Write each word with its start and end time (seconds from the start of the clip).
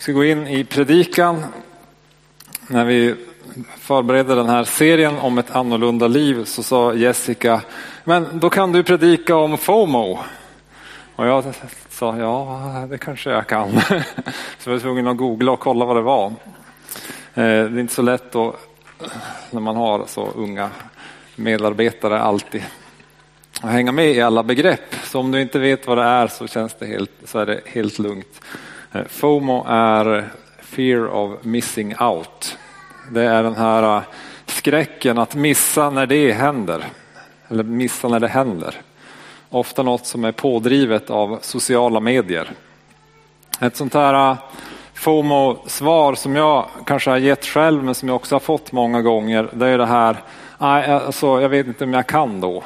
Vi 0.00 0.02
ska 0.02 0.12
gå 0.12 0.24
in 0.24 0.46
i 0.46 0.64
predikan. 0.64 1.44
När 2.66 2.84
vi 2.84 3.14
förberedde 3.78 4.34
den 4.34 4.48
här 4.48 4.64
serien 4.64 5.18
om 5.18 5.38
ett 5.38 5.50
annorlunda 5.50 6.08
liv 6.08 6.44
så 6.44 6.62
sa 6.62 6.94
Jessica, 6.94 7.60
men 8.04 8.38
då 8.38 8.50
kan 8.50 8.72
du 8.72 8.82
predika 8.82 9.36
om 9.36 9.58
FOMO. 9.58 10.18
Och 11.16 11.26
jag 11.26 11.44
sa, 11.88 12.16
ja 12.16 12.86
det 12.90 12.98
kanske 12.98 13.30
jag 13.30 13.46
kan. 13.46 13.80
Så 14.58 14.70
jag 14.70 14.72
var 14.72 14.78
tvungen 14.78 15.06
att 15.06 15.16
googla 15.16 15.52
och 15.52 15.60
kolla 15.60 15.84
vad 15.84 15.96
det 15.96 16.02
var. 16.02 16.26
Eh, 16.26 16.32
det 17.34 17.42
är 17.42 17.78
inte 17.78 17.94
så 17.94 18.02
lätt 18.02 18.32
då, 18.32 18.56
när 19.50 19.60
man 19.60 19.76
har 19.76 20.04
så 20.06 20.28
unga 20.36 20.70
medarbetare 21.36 22.20
alltid 22.20 22.64
att 23.60 23.70
hänga 23.70 23.92
med 23.92 24.10
i 24.10 24.20
alla 24.20 24.42
begrepp. 24.42 24.94
Så 25.04 25.20
om 25.20 25.30
du 25.30 25.40
inte 25.40 25.58
vet 25.58 25.86
vad 25.86 25.98
det 25.98 26.04
är 26.04 26.26
så 26.26 26.46
känns 26.46 26.74
det 26.74 26.86
helt, 26.86 27.10
så 27.24 27.38
är 27.38 27.46
det 27.46 27.60
helt 27.66 27.98
lugnt. 27.98 28.40
Eh, 28.92 29.04
FOMO 29.08 29.64
är 29.68 30.28
fear 30.58 31.08
of 31.08 31.44
missing 31.44 31.94
out. 32.00 32.58
Det 33.10 33.22
är 33.22 33.42
den 33.42 33.54
här 33.54 33.96
eh, 33.96 34.02
skräcken 34.46 35.18
att 35.18 35.34
missa 35.34 35.90
när 35.90 36.06
det 36.06 36.32
händer. 36.32 36.84
Eller 37.48 37.64
missa 37.64 38.08
när 38.08 38.20
det 38.20 38.28
händer. 38.28 38.74
Ofta 39.48 39.82
något 39.82 40.06
som 40.06 40.24
är 40.24 40.32
pådrivet 40.32 41.10
av 41.10 41.38
sociala 41.42 42.00
medier. 42.00 42.50
Ett 43.60 43.76
sånt 43.76 43.94
här 43.94 44.30
eh, 44.30 44.36
FOMO-svar 44.94 46.14
som 46.14 46.36
jag 46.36 46.66
kanske 46.86 47.10
har 47.10 47.18
gett 47.18 47.44
själv 47.44 47.84
men 47.84 47.94
som 47.94 48.08
jag 48.08 48.16
också 48.16 48.34
har 48.34 48.40
fått 48.40 48.72
många 48.72 49.02
gånger. 49.02 49.48
Det 49.52 49.66
är 49.66 49.78
det 49.78 49.86
här, 49.86 50.16
alltså, 50.58 51.40
jag 51.40 51.48
vet 51.48 51.66
inte 51.66 51.84
om 51.84 51.92
jag 51.92 52.06
kan 52.06 52.40
då. 52.40 52.62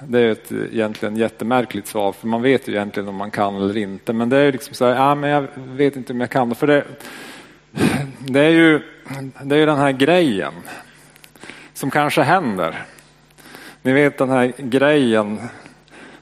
Det 0.00 0.20
är 0.20 0.30
ett 0.30 0.52
egentligen 0.52 1.16
jättemärkligt 1.16 1.86
svar 1.86 2.12
för 2.12 2.26
man 2.26 2.42
vet 2.42 2.68
ju 2.68 2.72
egentligen 2.72 3.08
om 3.08 3.14
man 3.14 3.30
kan 3.30 3.56
eller 3.56 3.76
inte. 3.76 4.12
Men 4.12 4.28
det 4.28 4.36
är 4.36 4.52
liksom 4.52 4.74
så 4.74 4.86
här, 4.86 4.94
ja, 4.94 5.14
men 5.14 5.30
jag 5.30 5.46
vet 5.56 5.96
inte 5.96 6.12
om 6.12 6.20
jag 6.20 6.30
kan. 6.30 6.54
För 6.54 6.66
det, 6.66 6.84
det 8.18 8.40
är 8.40 8.50
ju 8.50 8.82
det 9.42 9.56
är 9.56 9.66
den 9.66 9.78
här 9.78 9.92
grejen 9.92 10.52
som 11.74 11.90
kanske 11.90 12.22
händer. 12.22 12.84
Ni 13.82 13.92
vet 13.92 14.18
den 14.18 14.30
här 14.30 14.52
grejen 14.56 15.38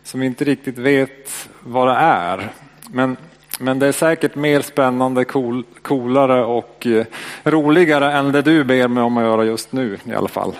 som 0.02 0.22
inte 0.22 0.44
riktigt 0.44 0.78
vet 0.78 1.48
vad 1.60 1.88
det 1.88 1.94
är. 1.94 2.52
Men, 2.90 3.16
men 3.60 3.78
det 3.78 3.86
är 3.86 3.92
säkert 3.92 4.34
mer 4.34 4.60
spännande, 4.60 5.24
cool, 5.24 5.64
coolare 5.82 6.44
och 6.44 6.86
eh, 6.86 7.06
roligare 7.44 8.12
än 8.12 8.32
det 8.32 8.42
du 8.42 8.64
ber 8.64 8.88
mig 8.88 9.02
om 9.02 9.16
att 9.16 9.24
göra 9.24 9.44
just 9.44 9.72
nu 9.72 9.98
i 10.04 10.14
alla 10.14 10.28
fall. 10.28 10.52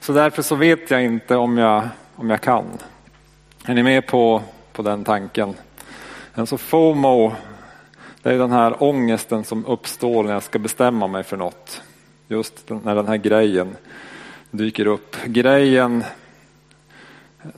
Så 0.00 0.12
därför 0.12 0.42
så 0.42 0.54
vet 0.54 0.90
jag 0.90 1.04
inte 1.04 1.36
om 1.36 1.58
jag 1.58 1.88
om 2.16 2.30
jag 2.30 2.40
kan. 2.40 2.64
Är 3.66 3.74
ni 3.74 3.82
med 3.82 4.06
på, 4.06 4.42
på 4.72 4.82
den 4.82 5.04
tanken? 5.04 5.54
Alltså 6.34 6.58
FOMO, 6.58 7.32
det 8.22 8.30
är 8.30 8.38
den 8.38 8.52
här 8.52 8.82
ångesten 8.82 9.44
som 9.44 9.66
uppstår 9.66 10.24
när 10.24 10.32
jag 10.32 10.42
ska 10.42 10.58
bestämma 10.58 11.06
mig 11.06 11.22
för 11.22 11.36
något. 11.36 11.82
Just 12.28 12.70
när 12.70 12.94
den 12.94 13.08
här 13.08 13.16
grejen 13.16 13.76
dyker 14.50 14.86
upp. 14.86 15.16
Grejen, 15.24 16.04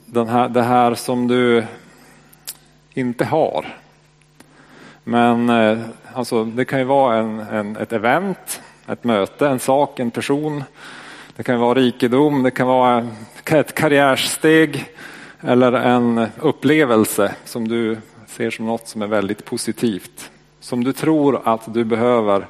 den 0.05 0.27
här, 0.27 0.49
det 0.49 0.63
här 0.63 0.95
som 0.95 1.27
du 1.27 1.65
inte 2.93 3.25
har. 3.25 3.77
Men 5.03 5.49
eh, 5.49 5.79
alltså, 6.13 6.43
det 6.43 6.65
kan 6.65 6.79
ju 6.79 6.85
vara 6.85 7.17
en, 7.17 7.39
en, 7.39 7.77
ett 7.77 7.93
event, 7.93 8.61
ett 8.87 9.03
möte, 9.03 9.47
en 9.47 9.59
sak, 9.59 9.99
en 9.99 10.11
person. 10.11 10.63
Det 11.35 11.43
kan 11.43 11.59
vara 11.59 11.79
rikedom, 11.79 12.43
det 12.43 12.51
kan 12.51 12.67
vara 12.67 13.07
ett 13.55 13.75
karriärsteg 13.75 14.85
eller 15.41 15.71
en 15.73 16.27
upplevelse 16.39 17.35
som 17.45 17.67
du 17.67 17.97
ser 18.27 18.49
som 18.49 18.65
något 18.65 18.87
som 18.87 19.01
är 19.01 19.07
väldigt 19.07 19.45
positivt. 19.45 20.31
Som 20.59 20.83
du 20.83 20.93
tror 20.93 21.41
att 21.45 21.73
du 21.73 21.83
behöver 21.83 22.47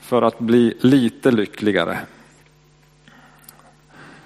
för 0.00 0.22
att 0.22 0.38
bli 0.38 0.74
lite 0.80 1.30
lyckligare. 1.30 1.98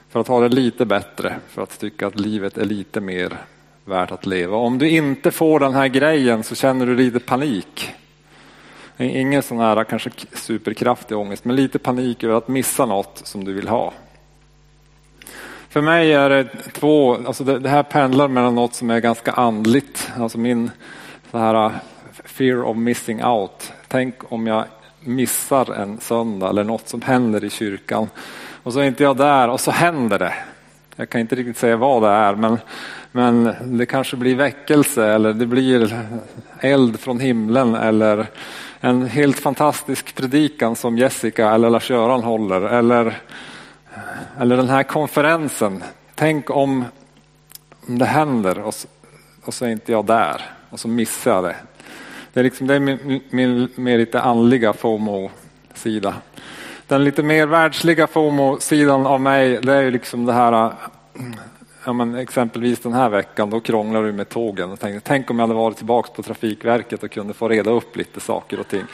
För 0.08 0.20
att 0.20 0.28
ha 0.28 0.40
det 0.40 0.48
lite 0.48 0.84
bättre, 0.86 1.36
för 1.48 1.62
att 1.62 1.78
tycka 1.78 2.06
att 2.06 2.20
livet 2.20 2.58
är 2.58 2.64
lite 2.64 3.00
mer 3.00 3.36
värt 3.84 4.12
att 4.12 4.26
leva. 4.26 4.56
Om 4.56 4.78
du 4.78 4.88
inte 4.90 5.30
får 5.30 5.60
den 5.60 5.74
här 5.74 5.88
grejen 5.88 6.42
så 6.42 6.54
känner 6.54 6.86
du 6.86 6.96
lite 6.96 7.20
panik. 7.20 7.90
Ingen 8.96 9.42
sån 9.42 9.58
här 9.58 9.84
kanske 9.84 10.10
superkraftig 10.32 11.16
ångest, 11.16 11.44
men 11.44 11.56
lite 11.56 11.78
panik 11.78 12.24
över 12.24 12.34
att 12.34 12.48
missa 12.48 12.86
något 12.86 13.20
som 13.24 13.44
du 13.44 13.52
vill 13.52 13.68
ha. 13.68 13.92
För 15.76 15.82
mig 15.82 16.12
är 16.12 16.28
det 16.28 16.44
två, 16.72 17.14
alltså 17.26 17.44
det, 17.44 17.58
det, 17.58 17.68
här 17.68 17.82
pendlar 17.82 18.28
mellan 18.28 18.54
något 18.54 18.74
som 18.74 18.90
är 18.90 19.00
ganska 19.00 19.32
andligt, 19.32 20.10
alltså 20.18 20.38
min 20.38 20.70
så 21.30 21.38
här 21.38 21.66
äh, 21.66 21.72
fear 22.24 22.62
of 22.62 22.76
missing 22.76 23.24
out. 23.24 23.72
Tänk 23.88 24.32
om 24.32 24.46
jag 24.46 24.64
missar 25.00 25.74
en 25.74 26.00
söndag 26.00 26.48
eller 26.48 26.64
något 26.64 26.88
som 26.88 27.02
händer 27.02 27.44
i 27.44 27.50
kyrkan 27.50 28.08
och 28.62 28.72
så 28.72 28.80
är 28.80 28.84
inte 28.84 29.02
jag 29.02 29.16
där 29.16 29.48
och 29.48 29.60
så 29.60 29.70
händer 29.70 30.18
det. 30.18 30.34
Jag 30.96 31.08
kan 31.08 31.20
inte 31.20 31.34
riktigt 31.34 31.58
säga 31.58 31.76
vad 31.76 32.02
det 32.02 32.08
är 32.08 32.34
men, 32.34 32.58
men 33.12 33.54
det 33.78 33.86
kanske 33.86 34.16
blir 34.16 34.34
väckelse 34.34 35.06
eller 35.06 35.32
det 35.32 35.46
blir 35.46 36.06
eld 36.60 37.00
från 37.00 37.20
himlen 37.20 37.74
eller 37.74 38.26
en 38.80 39.06
helt 39.06 39.38
fantastisk 39.38 40.14
predikan 40.14 40.76
som 40.76 40.98
Jessica 40.98 41.50
eller 41.50 41.70
Lars-Göran 41.70 42.22
håller 42.22 42.60
eller 42.60 43.16
eller 44.38 44.56
den 44.56 44.68
här 44.68 44.82
konferensen. 44.82 45.84
Tänk 46.14 46.50
om 46.50 46.84
det 47.86 48.04
händer 48.04 48.58
och 48.58 48.74
så, 48.74 48.88
och 49.44 49.54
så 49.54 49.64
är 49.64 49.68
inte 49.68 49.92
jag 49.92 50.04
där 50.06 50.42
och 50.70 50.80
så 50.80 50.88
missar 50.88 51.30
jag 51.30 51.44
det. 51.44 51.56
Det 52.32 52.40
är, 52.40 52.44
liksom, 52.44 52.66
det 52.66 52.74
är 52.74 52.80
min, 52.80 53.20
min 53.30 53.68
mer 53.74 53.98
lite 53.98 54.20
andliga 54.20 54.72
FOMO-sida. 54.72 56.14
Den 56.86 57.04
lite 57.04 57.22
mer 57.22 57.46
världsliga 57.46 58.06
FOMO-sidan 58.06 59.06
av 59.06 59.20
mig 59.20 59.58
det 59.62 59.74
är 59.74 59.82
ju 59.82 59.90
liksom 59.90 60.26
det 60.26 60.32
här 60.32 60.72
ja, 61.84 61.92
men 61.92 62.14
exempelvis 62.14 62.78
den 62.78 62.92
här 62.92 63.08
veckan 63.08 63.50
då 63.50 63.60
krånglar 63.60 64.02
du 64.02 64.12
med 64.12 64.28
tågen 64.28 64.70
och 64.70 64.80
tänkte 64.80 65.08
tänk 65.08 65.30
om 65.30 65.38
jag 65.38 65.46
hade 65.46 65.58
varit 65.58 65.76
tillbaka 65.76 66.12
på 66.12 66.22
Trafikverket 66.22 67.02
och 67.02 67.10
kunde 67.10 67.34
få 67.34 67.48
reda 67.48 67.70
upp 67.70 67.96
lite 67.96 68.20
saker 68.20 68.60
och 68.60 68.68
ting. 68.68 68.84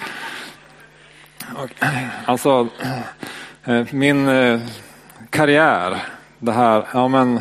Alltså 2.25 2.69
eh, 3.65 3.87
min 3.91 4.29
eh, 4.29 4.61
karriär. 5.33 6.03
Det 6.39 6.53
här, 6.53 6.87
ja 6.93 7.09
men 7.09 7.41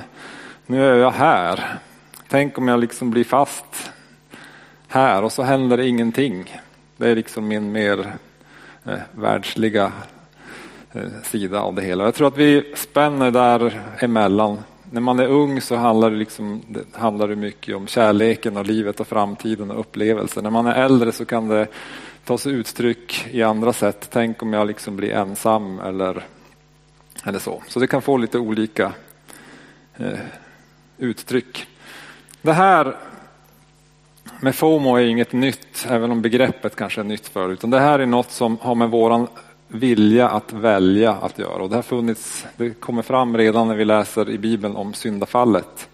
nu 0.65 0.85
är 0.85 0.95
jag 0.95 1.11
här. 1.11 1.79
Tänk 2.27 2.57
om 2.57 2.67
jag 2.67 2.79
liksom 2.79 3.11
blir 3.11 3.23
fast 3.23 3.91
här 4.87 5.23
och 5.23 5.31
så 5.31 5.43
händer 5.43 5.77
det 5.77 5.87
ingenting. 5.87 6.61
Det 6.97 7.09
är 7.09 7.15
liksom 7.15 7.47
min 7.47 7.71
mer 7.71 8.13
eh, 8.85 8.99
världsliga 9.11 9.91
eh, 10.91 11.01
sida 11.23 11.61
av 11.61 11.75
det 11.75 11.81
hela. 11.81 12.03
Jag 12.03 12.15
tror 12.15 12.27
att 12.27 12.37
vi 12.37 12.73
spänner 12.75 13.31
där 13.31 13.81
emellan. 13.99 14.57
När 14.91 15.01
man 15.01 15.19
är 15.19 15.27
ung 15.27 15.61
så 15.61 15.75
handlar 15.75 16.11
det, 16.11 16.17
liksom, 16.17 16.61
det 16.67 16.83
handlar 16.93 17.27
det 17.27 17.35
mycket 17.35 17.75
om 17.75 17.87
kärleken 17.87 18.57
och 18.57 18.65
livet 18.65 18.99
och 18.99 19.07
framtiden 19.07 19.71
och 19.71 19.79
upplevelser. 19.79 20.41
När 20.41 20.49
man 20.49 20.65
är 20.65 20.83
äldre 20.83 21.11
så 21.11 21.25
kan 21.25 21.47
det 21.47 21.67
ta 22.25 22.37
sig 22.37 22.53
uttryck 22.53 23.27
i 23.31 23.43
andra 23.43 23.73
sätt. 23.73 24.09
Tänk 24.11 24.43
om 24.43 24.53
jag 24.53 24.67
liksom 24.67 24.95
blir 24.95 25.11
ensam 25.11 25.79
eller 25.79 26.23
eller 27.23 27.39
så. 27.39 27.63
så 27.67 27.79
det 27.79 27.87
kan 27.87 28.01
få 28.01 28.17
lite 28.17 28.39
olika 28.39 28.93
eh, 29.97 30.19
uttryck. 30.97 31.67
Det 32.41 32.53
här 32.53 32.97
med 34.39 34.55
FOMO 34.55 34.95
är 34.95 35.05
inget 35.05 35.33
nytt, 35.33 35.85
även 35.89 36.11
om 36.11 36.21
begreppet 36.21 36.75
kanske 36.75 37.01
är 37.01 37.05
nytt 37.05 37.27
för 37.27 37.49
utan 37.49 37.69
det 37.69 37.79
här 37.79 37.99
är 37.99 38.05
något 38.05 38.31
som 38.31 38.57
har 38.61 38.75
med 38.75 38.89
våran 38.89 39.27
vilja 39.67 40.29
att 40.29 40.53
välja 40.53 41.11
att 41.11 41.39
göra. 41.39 41.63
Och 41.63 41.69
det 41.69 41.75
har 41.75 41.83
funnits, 41.83 42.45
det 42.57 42.69
kommer 42.69 43.01
fram 43.01 43.37
redan 43.37 43.67
när 43.67 43.75
vi 43.75 43.85
läser 43.85 44.29
i 44.29 44.37
Bibeln 44.37 44.75
om 44.75 44.93
syndafallet. 44.93 45.89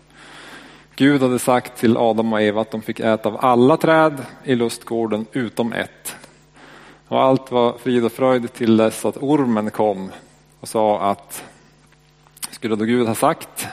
Gud 0.95 1.21
hade 1.21 1.39
sagt 1.39 1.77
till 1.77 1.97
Adam 1.97 2.33
och 2.33 2.41
Eva 2.41 2.61
att 2.61 2.71
de 2.71 2.81
fick 2.81 2.99
äta 2.99 3.29
av 3.29 3.45
alla 3.45 3.77
träd 3.77 4.25
i 4.43 4.55
lustgården 4.55 5.25
utom 5.31 5.73
ett. 5.73 6.15
Och 7.07 7.21
allt 7.21 7.51
var 7.51 7.77
frid 7.77 8.05
och 8.05 8.11
fröjd 8.11 8.53
till 8.53 8.77
dess 8.77 9.05
att 9.05 9.17
ormen 9.17 9.71
kom 9.71 10.11
och 10.59 10.67
sa 10.67 10.99
att 10.99 11.43
skulle 12.51 12.75
då 12.75 12.85
Gud 12.85 13.07
ha 13.07 13.15
sagt? 13.15 13.67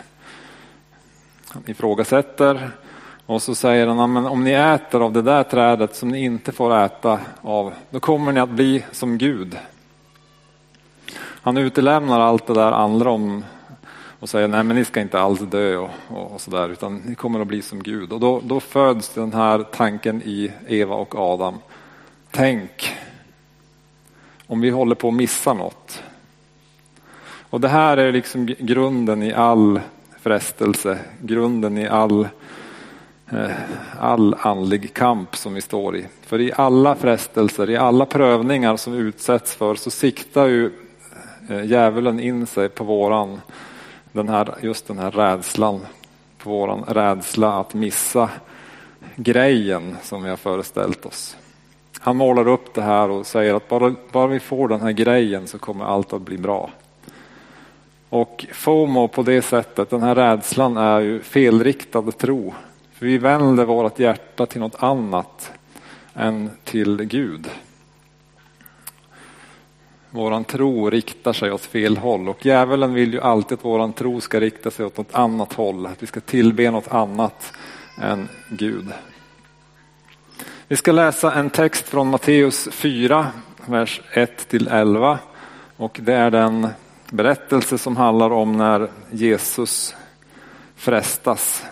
Han 1.48 1.62
ifrågasätter 1.66 2.70
och 3.26 3.42
så 3.42 3.54
säger 3.54 3.86
han, 3.86 4.12
men 4.12 4.26
om 4.26 4.44
ni 4.44 4.50
äter 4.50 5.00
av 5.00 5.12
det 5.12 5.22
där 5.22 5.42
trädet 5.42 5.96
som 5.96 6.08
ni 6.08 6.24
inte 6.24 6.52
får 6.52 6.76
äta 6.76 7.20
av, 7.40 7.72
då 7.90 8.00
kommer 8.00 8.32
ni 8.32 8.40
att 8.40 8.48
bli 8.48 8.84
som 8.92 9.18
Gud. 9.18 9.58
Han 11.16 11.56
utelämnar 11.56 12.20
allt 12.20 12.46
det 12.46 12.54
där 12.54 12.72
andra 12.72 13.10
om 13.10 13.44
och 14.20 14.28
säger 14.28 14.48
nej 14.48 14.64
men 14.64 14.76
ni 14.76 14.84
ska 14.84 15.00
inte 15.00 15.20
alls 15.20 15.40
dö 15.40 15.76
och, 15.76 15.90
och, 16.08 16.32
och 16.32 16.40
sådär 16.40 16.68
utan 16.68 16.96
ni 16.96 17.14
kommer 17.14 17.40
att 17.40 17.46
bli 17.46 17.62
som 17.62 17.82
Gud. 17.82 18.12
Och 18.12 18.20
då, 18.20 18.40
då 18.44 18.60
föds 18.60 19.08
den 19.08 19.32
här 19.32 19.62
tanken 19.62 20.22
i 20.22 20.52
Eva 20.68 20.94
och 20.94 21.14
Adam. 21.14 21.58
Tänk 22.30 22.96
om 24.46 24.60
vi 24.60 24.70
håller 24.70 24.94
på 24.94 25.08
att 25.08 25.14
missa 25.14 25.54
något. 25.54 26.02
Och 27.54 27.60
det 27.60 27.68
här 27.68 27.96
är 27.96 28.12
liksom 28.12 28.46
grunden 28.46 29.22
i 29.22 29.32
all 29.32 29.80
frestelse, 30.20 30.98
grunden 31.20 31.78
i 31.78 31.88
all 31.88 32.28
eh, 33.32 33.50
all 34.00 34.36
andlig 34.38 34.94
kamp 34.94 35.36
som 35.36 35.54
vi 35.54 35.60
står 35.60 35.96
i. 35.96 36.06
För 36.22 36.40
i 36.40 36.52
alla 36.56 36.94
frestelser, 36.94 37.70
i 37.70 37.76
alla 37.76 38.06
prövningar 38.06 38.76
som 38.76 38.92
vi 38.92 38.98
utsätts 38.98 39.54
för 39.54 39.74
så 39.74 39.90
siktar 39.90 40.46
ju 40.46 40.70
eh, 41.50 41.64
djävulen 41.64 42.20
in 42.20 42.46
sig 42.46 42.68
på 42.68 42.84
våran, 42.84 43.40
den 44.12 44.28
här, 44.28 44.54
just 44.60 44.86
den 44.86 44.98
här 44.98 45.10
rädslan, 45.10 45.80
på 46.38 46.50
våran 46.50 46.84
rädsla 46.88 47.60
att 47.60 47.74
missa 47.74 48.30
grejen 49.16 49.96
som 50.02 50.22
vi 50.22 50.30
har 50.30 50.36
föreställt 50.36 51.06
oss. 51.06 51.36
Han 52.00 52.16
målar 52.16 52.48
upp 52.48 52.74
det 52.74 52.82
här 52.82 53.10
och 53.10 53.26
säger 53.26 53.54
att 53.54 53.68
bara, 53.68 53.94
bara 54.12 54.26
vi 54.26 54.40
får 54.40 54.68
den 54.68 54.80
här 54.80 54.92
grejen 54.92 55.46
så 55.46 55.58
kommer 55.58 55.84
allt 55.84 56.12
att 56.12 56.22
bli 56.22 56.38
bra. 56.38 56.70
Och 58.14 58.46
FOMO 58.52 59.08
på 59.08 59.22
det 59.22 59.42
sättet, 59.42 59.90
den 59.90 60.02
här 60.02 60.14
rädslan 60.14 60.76
är 60.76 61.00
ju 61.00 61.20
felriktad 61.20 62.02
tro. 62.02 62.54
För 62.92 63.06
vi 63.06 63.18
vänder 63.18 63.64
vårt 63.64 63.98
hjärta 63.98 64.46
till 64.46 64.60
något 64.60 64.82
annat 64.82 65.52
än 66.14 66.50
till 66.64 66.96
Gud. 67.04 67.50
Våran 70.10 70.44
tro 70.44 70.90
riktar 70.90 71.32
sig 71.32 71.52
åt 71.52 71.60
fel 71.60 71.96
håll 71.96 72.28
och 72.28 72.46
djävulen 72.46 72.94
vill 72.94 73.12
ju 73.12 73.20
alltid 73.20 73.58
att 73.58 73.64
våran 73.64 73.92
tro 73.92 74.20
ska 74.20 74.40
rikta 74.40 74.70
sig 74.70 74.86
åt 74.86 74.96
något 74.96 75.14
annat 75.14 75.52
håll. 75.52 75.86
Att 75.86 76.02
vi 76.02 76.06
ska 76.06 76.20
tillbe 76.20 76.70
något 76.70 76.88
annat 76.88 77.52
än 78.02 78.28
Gud. 78.48 78.88
Vi 80.68 80.76
ska 80.76 80.92
läsa 80.92 81.32
en 81.32 81.50
text 81.50 81.88
från 81.88 82.10
Matteus 82.10 82.68
4, 82.72 83.26
vers 83.66 84.00
1 84.12 84.48
till 84.48 84.68
11. 84.68 85.18
Och 85.76 86.00
det 86.02 86.14
är 86.14 86.30
den 86.30 86.68
berättelse 87.14 87.78
som 87.78 87.96
handlar 87.96 88.30
om 88.30 88.52
när 88.52 88.88
Jesus 89.10 89.94
frestas. 90.76 91.64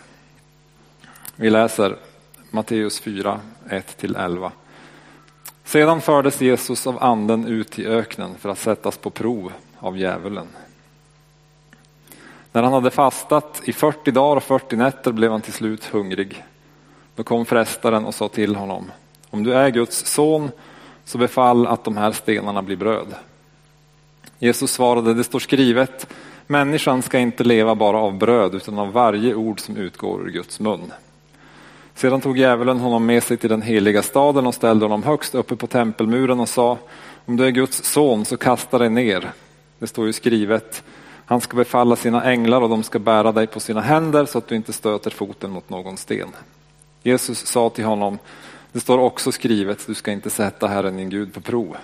Vi 1.37 1.50
läser 1.50 1.97
Matteus 2.50 3.00
4, 3.00 3.41
1 3.69 3.97
till 3.97 4.17
11. 4.17 4.53
Sedan 5.65 6.00
fördes 6.00 6.41
Jesus 6.41 6.87
av 6.87 7.03
anden 7.03 7.47
ut 7.47 7.79
i 7.79 7.87
öknen 7.87 8.35
för 8.39 8.49
att 8.49 8.59
sättas 8.59 8.97
på 8.97 9.11
prov 9.11 9.53
av 9.79 9.99
djävulen. 9.99 10.47
När 12.53 12.62
han 12.62 12.73
hade 12.73 12.91
fastat 12.91 13.61
i 13.65 13.73
40 13.73 14.11
dagar 14.11 14.37
och 14.37 14.43
40 14.43 14.77
nätter 14.77 15.12
blev 15.12 15.31
han 15.31 15.41
till 15.41 15.53
slut 15.53 15.85
hungrig. 15.85 16.44
Då 17.17 17.23
kom 17.23 17.47
frestaren 17.47 18.05
och 18.05 18.15
sa 18.15 18.29
till 18.29 18.56
honom, 18.56 18.91
om 19.31 19.44
du 19.44 19.55
är 19.55 19.71
Guds 19.71 20.06
son 20.06 20.50
så 21.05 21.19
befall 21.19 21.67
att 21.67 21.85
de 21.85 21.97
här 21.97 22.12
stenarna 22.12 22.62
blir 22.62 22.77
bröd. 22.77 23.15
Jesus 24.43 24.73
svarade, 24.73 25.15
det 25.15 25.25
står 25.25 25.39
skrivet, 25.39 26.06
människan 26.47 27.03
ska 27.03 27.19
inte 27.19 27.44
leva 27.44 27.75
bara 27.75 27.97
av 27.97 28.19
bröd 28.19 28.55
utan 28.55 28.79
av 28.79 28.93
varje 28.93 29.35
ord 29.35 29.61
som 29.61 29.77
utgår 29.77 30.27
ur 30.27 30.31
Guds 30.31 30.61
mun. 30.61 30.93
Sedan 31.94 32.21
tog 32.21 32.39
djävulen 32.39 32.79
honom 32.79 33.06
med 33.06 33.23
sig 33.23 33.37
till 33.37 33.49
den 33.50 33.62
heliga 33.62 34.03
staden 34.03 34.47
och 34.47 34.55
ställde 34.55 34.85
honom 34.85 35.03
högst 35.03 35.35
uppe 35.35 35.56
på 35.56 35.67
tempelmuren 35.67 36.41
och 36.41 36.49
sa, 36.49 36.79
om 37.25 37.37
du 37.37 37.47
är 37.47 37.50
Guds 37.50 37.85
son 37.85 38.25
så 38.25 38.37
kasta 38.37 38.79
dig 38.79 38.91
ner. 38.91 39.33
Det 39.79 39.87
står 39.87 40.06
ju 40.06 40.12
skrivet, 40.12 40.83
han 41.25 41.41
ska 41.41 41.56
befalla 41.56 41.97
sina 41.97 42.25
änglar 42.25 42.61
och 42.61 42.69
de 42.69 42.83
ska 42.83 42.99
bära 42.99 43.33
dig 43.33 43.47
på 43.47 43.61
sina 43.61 43.81
händer 43.81 44.25
så 44.25 44.39
att 44.39 44.49
du 44.49 44.56
inte 44.56 44.73
stöter 44.73 45.11
foten 45.11 45.50
mot 45.50 45.71
någon 45.71 45.97
sten. 45.97 46.29
Jesus 47.03 47.47
sa 47.47 47.71
till 47.71 47.85
honom, 47.85 48.19
det 48.73 48.81
står 48.81 48.99
också 48.99 49.33
skrivet, 49.33 49.87
du 49.87 49.94
ska 49.94 50.12
inte 50.12 50.31
sätta 50.31 50.67
Herren 50.67 50.97
din 50.97 51.11
Gud 51.11 51.35
på 51.35 51.41
prov. 51.41 51.77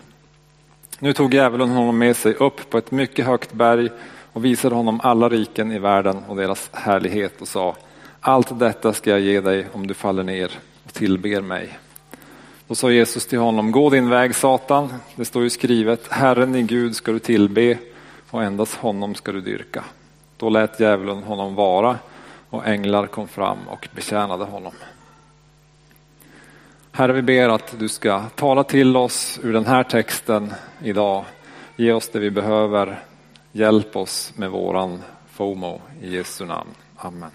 Nu 1.01 1.13
tog 1.13 1.35
djävulen 1.35 1.69
honom 1.69 1.99
med 1.99 2.17
sig 2.17 2.35
upp 2.35 2.71
på 2.71 2.79
ett 2.79 2.91
mycket 2.91 3.27
högt 3.27 3.53
berg 3.53 3.91
och 4.33 4.45
visade 4.45 4.75
honom 4.75 5.01
alla 5.03 5.29
riken 5.29 5.73
i 5.73 5.79
världen 5.79 6.25
och 6.29 6.37
deras 6.37 6.71
härlighet 6.73 7.41
och 7.41 7.49
sa, 7.49 7.77
allt 8.21 8.59
detta 8.59 8.93
ska 8.93 9.11
jag 9.11 9.21
ge 9.21 9.41
dig 9.41 9.67
om 9.73 9.87
du 9.87 9.95
faller 9.95 10.23
ner 10.23 10.51
och 10.85 10.93
tillber 10.93 11.41
mig. 11.41 11.79
Då 12.69 12.75
sa 12.75 12.91
Jesus 12.91 13.27
till 13.27 13.39
honom, 13.39 13.73
gå 13.73 13.91
din 13.91 14.09
väg 14.09 14.35
Satan, 14.35 14.95
det 15.17 15.25
står 15.25 15.43
ju 15.43 15.51
skrivet, 15.51 16.13
Herren 16.13 16.53
din 16.53 16.67
Gud 16.67 16.97
ska 16.97 17.13
du 17.13 17.19
tillbe 17.19 17.79
och 18.31 18.43
endast 18.43 18.75
honom 18.75 19.15
ska 19.15 19.33
du 19.33 19.41
dyrka. 19.41 19.85
Då 20.37 20.49
lät 20.49 20.81
djävulen 20.81 21.23
honom 21.23 21.55
vara 21.55 21.99
och 22.51 22.67
änglar 22.67 23.07
kom 23.07 23.29
fram 23.29 23.59
och 23.69 23.89
betjänade 23.95 24.45
honom. 24.45 24.73
Herre, 26.99 27.13
vi 27.13 27.23
ber 27.23 27.49
att 27.49 27.79
du 27.79 27.89
ska 27.89 28.21
tala 28.21 28.65
till 28.65 28.97
oss 28.97 29.41
ur 29.43 29.53
den 29.53 29.67
här 29.67 29.83
texten 29.83 30.55
idag. 30.83 31.25
Ge 31.77 31.93
oss 31.93 32.09
det 32.09 32.19
vi 32.19 32.31
behöver. 32.31 33.01
Hjälp 33.53 33.97
oss 33.97 34.33
med 34.37 34.51
våran 34.51 35.03
FOMO 35.31 35.81
i 36.03 36.15
Jesu 36.15 36.45
namn. 36.45 36.71
Amen. 36.97 37.31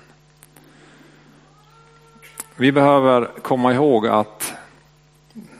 Vi 2.56 2.72
behöver 2.72 3.30
komma 3.42 3.74
ihåg 3.74 4.08
att 4.08 4.54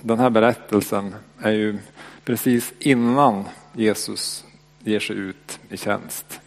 den 0.02 0.20
här 0.20 0.30
berättelsen 0.30 1.16
är 1.42 1.52
ju 1.52 1.78
precis 2.26 2.74
innan 2.80 3.44
Jesus 3.74 4.46
ger 4.80 5.00
sig 5.00 5.16
ut 5.16 5.60
i 5.70 5.78
tjänst. 5.78 6.40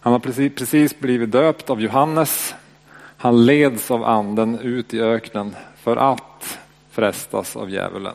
Han 0.00 0.12
har 0.12 0.20
precis, 0.20 0.54
precis 0.54 0.98
blivit 0.98 1.30
döpt 1.30 1.70
av 1.70 1.80
Johannes. 1.80 2.54
Han 3.16 3.46
leds 3.46 3.90
av 3.90 4.04
anden 4.04 4.58
ut 4.58 4.94
i 4.94 5.00
öknen 5.00 5.56
för 5.76 5.96
att 5.96 6.35
frestas 6.96 7.56
av 7.56 7.70
djävulen. 7.70 8.14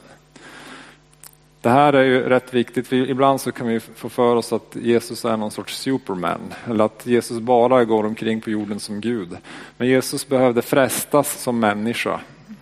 Det 1.62 1.69
här 1.69 1.94
är 1.94 2.04
ju 2.04 2.30
rätt 2.30 2.54
viktigt. 2.54 2.88
för 2.88 2.95
Ibland 2.95 3.42
så 3.42 3.51
kan 3.51 3.68
vi 3.68 3.80
få 3.80 4.10
för 4.10 4.36
oss 4.36 4.54
att 4.54 4.75
Jesus 4.75 5.25
är 5.25 5.38
någon 5.38 5.51
sorts 5.51 5.78
superman 5.78 6.54
eller 6.66 6.86
att 6.86 7.06
Jesus 7.06 7.39
bara 7.39 7.86
går 7.86 8.06
omkring 8.06 8.42
på 8.42 8.50
jorden 8.50 8.80
som 8.80 9.01
Gud. 9.01 9.38
Men 9.78 9.88
Jesus 9.88 10.28
behövde 10.28 10.62
frestas 10.62 11.42
som 11.42 11.60
människa. 11.60 12.19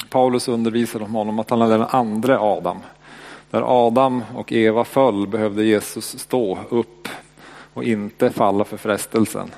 Paulus 0.09 0.47
undervisade 0.47 1.05
om 1.05 1.15
honom 1.15 1.39
att 1.39 1.49
han 1.49 1.61
är 1.61 1.69
den 1.69 1.87
andra 1.89 2.39
Adam. 2.39 2.77
Där 3.49 3.87
Adam 3.87 4.23
och 4.35 4.51
Eva 4.51 4.85
föll 4.85 5.27
behövde 5.27 5.63
Jesus 5.63 6.19
stå 6.19 6.59
upp 6.69 7.07
och 7.73 7.83
inte 7.83 8.29
falla 8.29 8.63
för 8.63 8.77
frestelsen. 8.77 9.51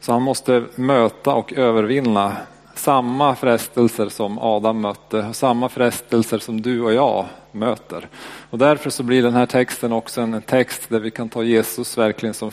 Så 0.00 0.12
han 0.12 0.22
måste 0.22 0.64
möta 0.74 1.34
och 1.34 1.52
övervinna 1.52 2.36
samma 2.78 3.34
frestelser 3.34 4.08
som 4.08 4.38
Adam 4.38 4.80
mötte, 4.80 5.34
samma 5.34 5.68
frestelser 5.68 6.38
som 6.38 6.60
du 6.60 6.80
och 6.80 6.92
jag 6.92 7.26
möter. 7.52 8.08
Och 8.50 8.58
därför 8.58 8.90
så 8.90 9.02
blir 9.02 9.22
den 9.22 9.34
här 9.34 9.46
texten 9.46 9.92
också 9.92 10.20
en 10.20 10.42
text 10.42 10.88
där 10.88 11.00
vi 11.00 11.10
kan 11.10 11.28
ta 11.28 11.42
Jesus 11.42 11.98
verkligen 11.98 12.34
som 12.34 12.50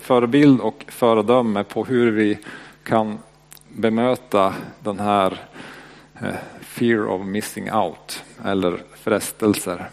förebild 0.00 0.60
och 0.60 0.84
föredöme 0.88 1.64
på 1.64 1.84
hur 1.84 2.10
vi 2.10 2.38
kan 2.82 3.18
bemöta 3.68 4.54
den 4.80 5.00
här 5.00 5.40
eh, 6.20 6.34
fear 6.60 7.06
of 7.06 7.26
missing 7.26 7.72
out 7.72 8.22
eller 8.44 8.82
frestelser 8.94 9.90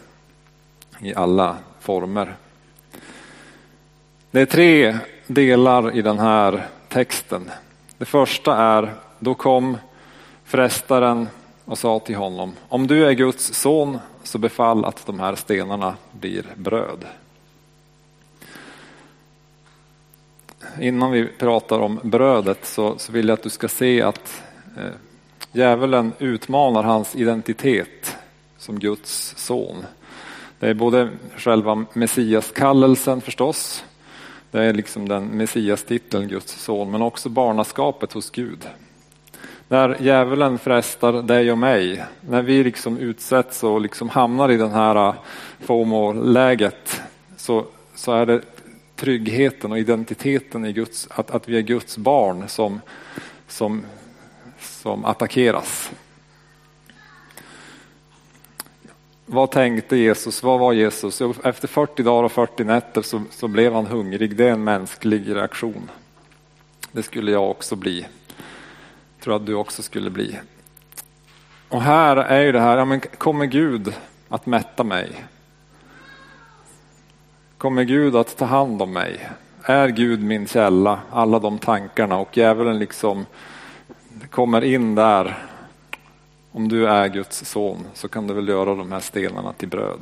i 1.00 1.14
alla 1.14 1.56
former. 1.80 2.34
Det 4.30 4.40
är 4.40 4.46
tre 4.46 4.98
delar 5.26 5.96
i 5.96 6.02
den 6.02 6.18
här 6.18 6.66
texten. 6.88 7.50
Det 7.98 8.04
första 8.04 8.56
är 8.56 8.94
då 9.20 9.34
kom 9.34 9.76
frestaren 10.44 11.28
och 11.64 11.78
sa 11.78 11.98
till 11.98 12.16
honom, 12.16 12.52
om 12.68 12.86
du 12.86 13.06
är 13.06 13.12
Guds 13.12 13.54
son 13.54 13.98
så 14.22 14.38
befall 14.38 14.84
att 14.84 15.06
de 15.06 15.20
här 15.20 15.34
stenarna 15.34 15.94
blir 16.12 16.44
bröd. 16.56 17.04
Innan 20.80 21.10
vi 21.10 21.26
pratar 21.26 21.78
om 21.78 22.00
brödet 22.02 22.66
så, 22.66 22.98
så 22.98 23.12
vill 23.12 23.28
jag 23.28 23.34
att 23.36 23.42
du 23.42 23.50
ska 23.50 23.68
se 23.68 24.02
att 24.02 24.42
eh, 24.76 24.92
djävulen 25.52 26.12
utmanar 26.18 26.82
hans 26.82 27.16
identitet 27.16 28.16
som 28.58 28.78
Guds 28.78 29.34
son. 29.36 29.84
Det 30.58 30.68
är 30.68 30.74
både 30.74 31.10
själva 31.36 31.84
Messias-kallelsen 31.92 33.20
förstås, 33.20 33.84
det 34.50 34.64
är 34.64 34.72
liksom 34.72 35.08
den 35.08 35.24
Messias-titeln 35.24 36.28
Guds 36.28 36.52
son, 36.52 36.90
men 36.90 37.02
också 37.02 37.28
barnaskapet 37.28 38.12
hos 38.12 38.30
Gud. 38.30 38.68
När 39.70 39.96
djävulen 40.00 40.58
frestar 40.58 41.22
dig 41.22 41.52
och 41.52 41.58
mig, 41.58 42.04
när 42.20 42.42
vi 42.42 42.64
liksom 42.64 42.98
utsätts 42.98 43.64
och 43.64 43.80
liksom 43.80 44.08
hamnar 44.08 44.50
i 44.50 44.56
den 44.56 44.70
här 44.70 45.08
äh, 45.08 45.14
FOMO-läget 45.60 47.02
så, 47.36 47.64
så 47.94 48.12
är 48.12 48.26
det 48.26 48.40
tryggheten 48.96 49.72
och 49.72 49.78
identiteten 49.78 50.64
i 50.64 50.72
Guds, 50.72 51.08
att, 51.10 51.30
att 51.30 51.48
vi 51.48 51.56
är 51.56 51.60
Guds 51.60 51.98
barn 51.98 52.48
som, 52.48 52.80
som, 53.48 53.84
som 54.60 55.04
attackeras. 55.04 55.90
Vad 59.26 59.50
tänkte 59.50 59.96
Jesus? 59.96 60.42
Vad 60.42 60.60
var 60.60 60.72
Jesus? 60.72 61.22
Efter 61.44 61.68
40 61.68 62.02
dagar 62.02 62.22
och 62.22 62.32
40 62.32 62.64
nätter 62.64 63.02
så, 63.02 63.22
så 63.30 63.48
blev 63.48 63.72
han 63.72 63.86
hungrig. 63.86 64.36
Det 64.36 64.48
är 64.48 64.52
en 64.52 64.64
mänsklig 64.64 65.34
reaktion. 65.34 65.90
Det 66.92 67.02
skulle 67.02 67.30
jag 67.30 67.50
också 67.50 67.76
bli 67.76 68.06
tror 69.20 69.36
att 69.36 69.46
du 69.46 69.54
också 69.54 69.82
skulle 69.82 70.10
bli. 70.10 70.38
Och 71.68 71.82
här 71.82 72.16
är 72.16 72.40
ju 72.40 72.52
det 72.52 72.60
här, 72.60 72.78
ja, 72.78 72.84
men 72.84 73.00
kommer 73.00 73.46
Gud 73.46 73.94
att 74.28 74.46
mätta 74.46 74.84
mig? 74.84 75.24
Kommer 77.58 77.84
Gud 77.84 78.16
att 78.16 78.36
ta 78.36 78.44
hand 78.44 78.82
om 78.82 78.92
mig? 78.92 79.30
Är 79.62 79.88
Gud 79.88 80.22
min 80.22 80.46
källa? 80.46 81.00
Alla 81.10 81.38
de 81.38 81.58
tankarna 81.58 82.18
och 82.18 82.36
djävulen 82.36 82.78
liksom 82.78 83.26
kommer 84.30 84.64
in 84.64 84.94
där, 84.94 85.38
om 86.52 86.68
du 86.68 86.88
är 86.88 87.08
Guds 87.08 87.44
son 87.44 87.86
så 87.94 88.08
kan 88.08 88.26
du 88.26 88.34
väl 88.34 88.48
göra 88.48 88.74
de 88.74 88.92
här 88.92 89.00
stenarna 89.00 89.52
till 89.52 89.68
bröd. 89.68 90.00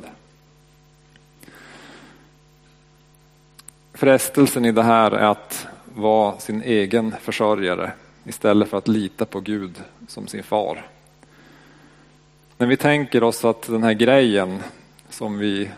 Frestelsen 3.93 4.65
i 4.65 4.71
det 4.71 4.83
här 4.83 5.11
är 5.11 5.31
att 5.31 5.67
vara 5.95 6.37
sin 6.37 6.61
egen 6.61 7.15
försörjare 7.21 7.91
istället 8.25 8.69
för 8.69 8.77
att 8.77 8.87
lita 8.87 9.25
på 9.25 9.39
Gud 9.39 9.81
som 10.07 10.27
sin 10.27 10.43
far. 10.43 10.85
När 12.57 12.67
vi 12.67 12.77
tänker 12.77 13.23
oss 13.23 13.45
att 13.45 13.61
den 13.61 13.83
här 13.83 13.93
grejen 13.93 14.59
som 15.09 15.37
vi 15.37 15.69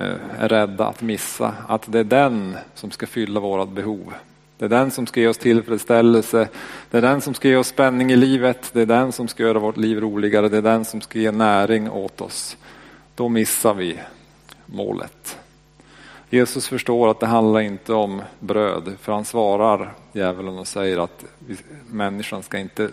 eh, 0.00 0.16
är 0.38 0.48
rädda 0.48 0.86
att 0.86 1.02
missa, 1.02 1.54
att 1.68 1.92
det 1.92 1.98
är 1.98 2.04
den 2.04 2.56
som 2.74 2.90
ska 2.90 3.06
fylla 3.06 3.40
vårat 3.40 3.68
behov. 3.68 4.14
Det 4.58 4.64
är 4.64 4.68
den 4.68 4.90
som 4.90 5.06
ska 5.06 5.20
ge 5.20 5.26
oss 5.26 5.38
tillfredsställelse, 5.38 6.48
det 6.90 6.98
är 6.98 7.02
den 7.02 7.20
som 7.20 7.34
ska 7.34 7.48
ge 7.48 7.56
oss 7.56 7.68
spänning 7.68 8.12
i 8.12 8.16
livet, 8.16 8.70
det 8.72 8.82
är 8.82 8.86
den 8.86 9.12
som 9.12 9.28
ska 9.28 9.42
göra 9.42 9.58
vårt 9.58 9.76
liv 9.76 10.00
roligare, 10.00 10.48
det 10.48 10.56
är 10.56 10.62
den 10.62 10.84
som 10.84 11.00
ska 11.00 11.18
ge 11.18 11.30
näring 11.30 11.90
åt 11.90 12.20
oss. 12.20 12.56
Då 13.14 13.28
missar 13.28 13.74
vi 13.74 13.98
målet. 14.66 15.38
Jesus 16.30 16.68
förstår 16.68 17.10
att 17.10 17.20
det 17.20 17.26
handlar 17.26 17.60
inte 17.60 17.92
om 17.92 18.22
bröd, 18.38 18.96
för 19.00 19.12
han 19.12 19.24
svarar 19.24 19.94
djävulen 20.12 20.58
och 20.58 20.68
säger 20.68 20.98
att 20.98 21.24
människan 21.86 22.42
ska 22.42 22.58
inte 22.58 22.90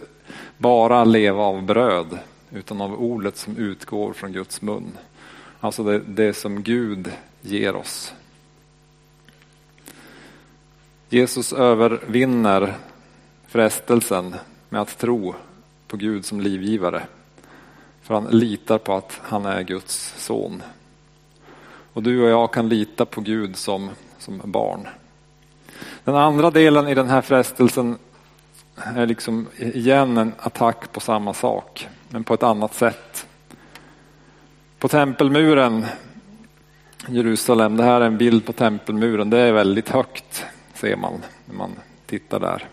bara 0.57 1.03
leva 1.03 1.43
av 1.43 1.63
bröd, 1.63 2.19
utan 2.51 2.81
av 2.81 2.93
ordet 2.93 3.37
som 3.37 3.57
utgår 3.57 4.13
från 4.13 4.31
Guds 4.31 4.61
mun. 4.61 4.97
Alltså 5.59 5.83
det, 5.83 5.99
det 5.99 6.33
som 6.33 6.63
Gud 6.63 7.11
ger 7.41 7.75
oss. 7.75 8.13
Jesus 11.09 11.53
övervinner 11.53 12.73
frestelsen 13.47 14.35
med 14.69 14.81
att 14.81 14.97
tro 14.97 15.35
på 15.87 15.97
Gud 15.97 16.25
som 16.25 16.41
livgivare. 16.41 17.03
För 18.01 18.13
han 18.13 18.25
litar 18.25 18.77
på 18.77 18.93
att 18.93 19.19
han 19.23 19.45
är 19.45 19.61
Guds 19.61 20.13
son. 20.17 20.63
Och 21.97 22.03
du 22.03 22.23
och 22.23 22.29
jag 22.29 22.53
kan 22.53 22.69
lita 22.69 23.05
på 23.05 23.21
Gud 23.21 23.55
som, 23.55 23.89
som 24.19 24.41
barn. 24.45 24.87
Den 26.03 26.15
andra 26.15 26.51
delen 26.51 26.87
i 26.87 26.95
den 26.95 27.09
här 27.09 27.21
frestelsen 27.21 27.97
är 28.75 29.05
liksom 29.05 29.47
igen 29.57 30.17
en 30.17 30.33
attack 30.39 30.91
på 30.91 30.99
samma 30.99 31.33
sak, 31.33 31.87
men 32.09 32.23
på 32.23 32.33
ett 32.33 32.43
annat 32.43 32.73
sätt. 32.73 33.27
På 34.79 34.87
tempelmuren 34.87 35.85
Jerusalem, 37.07 37.77
det 37.77 37.83
här 37.83 38.01
är 38.01 38.05
en 38.05 38.17
bild 38.17 38.45
på 38.45 38.53
tempelmuren, 38.53 39.29
det 39.29 39.39
är 39.39 39.51
väldigt 39.51 39.89
högt 39.89 40.45
ser 40.73 40.95
man 40.95 41.13
när 41.45 41.55
man 41.55 41.71
tittar 42.05 42.39
där. 42.39 42.67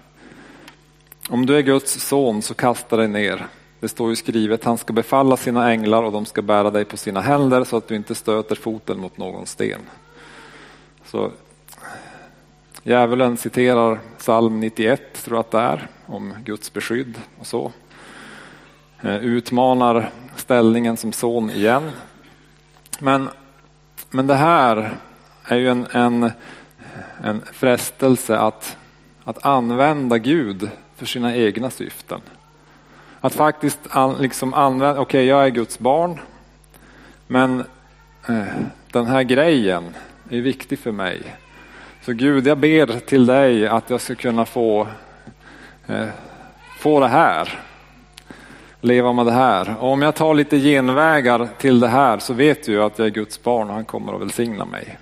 Om 1.28 1.47
du 1.47 1.57
är 1.57 1.62
Guds 1.62 1.93
son 1.93 2.43
så 2.43 2.54
kasta 2.54 2.97
dig 2.97 3.09
ner. 3.09 3.47
Det 3.84 3.88
står 3.88 4.10
ju 4.10 4.16
skrivet, 4.16 4.64
han 4.64 4.78
ska 4.78 4.92
befalla 4.92 5.36
sina 5.36 5.70
änglar 5.70 6.02
och 6.02 6.12
de 6.12 6.26
ska 6.26 6.42
bära 6.42 6.70
dig 6.70 6.84
på 6.84 6.96
sina 6.96 7.20
händer 7.20 7.64
så 7.64 7.76
att 7.76 7.88
du 7.88 7.96
inte 7.96 8.14
stöter 8.14 8.54
foten 8.54 9.00
mot 9.00 9.18
någon 9.18 9.46
sten. 9.46 9.80
Så 11.04 11.30
Djävulen 12.82 13.36
citerar 13.36 14.00
psalm 14.18 14.60
91, 14.60 15.00
tror 15.24 15.36
jag 15.36 15.40
att 15.40 15.50
det 15.50 15.58
är, 15.58 15.88
om 16.06 16.34
Guds 16.44 16.72
beskydd 16.72 17.20
och 17.38 17.46
så. 17.46 17.72
Eh, 19.00 19.16
utmanar 19.16 20.10
ställningen 20.36 20.96
som 20.96 21.12
son 21.12 21.50
igen. 21.50 21.90
Men, 22.98 23.28
men 24.10 24.26
det 24.26 24.34
här 24.34 24.96
är 25.44 25.56
ju 25.56 25.68
en, 25.68 25.86
en, 25.92 26.30
en 27.22 27.42
frestelse 27.52 28.38
att, 28.38 28.76
att 29.24 29.46
använda 29.46 30.18
Gud 30.18 30.70
för 30.96 31.06
sina 31.06 31.36
egna 31.36 31.70
syften. 31.70 32.20
Att 33.25 33.35
faktiskt 33.35 33.81
an, 33.90 34.16
liksom 34.21 34.54
använda, 34.54 34.93
okej 34.93 35.02
okay, 35.02 35.25
jag 35.25 35.45
är 35.45 35.49
Guds 35.49 35.78
barn, 35.78 36.21
men 37.26 37.64
eh, 38.28 38.45
den 38.93 39.07
här 39.07 39.23
grejen 39.23 39.95
är 40.31 40.40
viktig 40.40 40.78
för 40.78 40.93
mig. 40.93 41.37
Så 42.02 42.12
Gud, 42.12 42.47
jag 42.47 42.59
ber 42.59 42.87
till 42.87 43.26
dig 43.26 43.66
att 43.66 43.90
jag 43.90 44.00
ska 44.00 44.14
kunna 44.14 44.45
få, 44.45 44.88
eh, 45.87 46.07
få 46.78 47.00
det 47.00 47.09
här. 47.09 47.61
Leva 48.81 49.12
med 49.12 49.26
det 49.26 49.33
här. 49.33 49.75
Och 49.81 49.88
om 49.88 50.02
jag 50.02 50.14
tar 50.14 50.35
lite 50.35 50.59
genvägar 50.59 51.49
till 51.59 51.81
det 51.81 51.88
här 51.88 52.19
så 52.19 52.35
vet 52.35 52.66
du 52.66 52.83
att 52.83 52.99
jag 52.99 53.07
är 53.07 53.11
Guds 53.11 53.43
barn 53.43 53.69
och 53.69 53.75
han 53.75 53.85
kommer 53.85 54.14
att 54.14 54.21
välsigna 54.21 54.64
mig. 54.64 54.99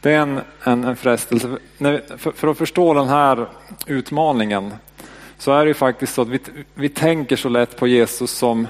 Det 0.00 0.12
är 0.12 0.18
en, 0.18 0.40
en, 0.64 0.84
en 0.84 0.96
frestelse. 0.96 1.48
För, 2.16 2.32
för, 2.32 2.48
att 2.48 2.58
förstå 2.58 2.94
den 2.94 3.08
här 3.08 3.48
utmaningen 3.86 4.72
så 5.38 5.52
är 5.52 5.64
det 5.64 5.68
ju 5.68 5.74
faktiskt 5.74 6.14
så 6.14 6.22
att 6.22 6.28
vi, 6.28 6.40
vi 6.74 6.88
tänker 6.88 7.36
så 7.36 7.48
lätt 7.48 7.76
på 7.76 7.86
Jesus 7.86 8.30
som, 8.30 8.66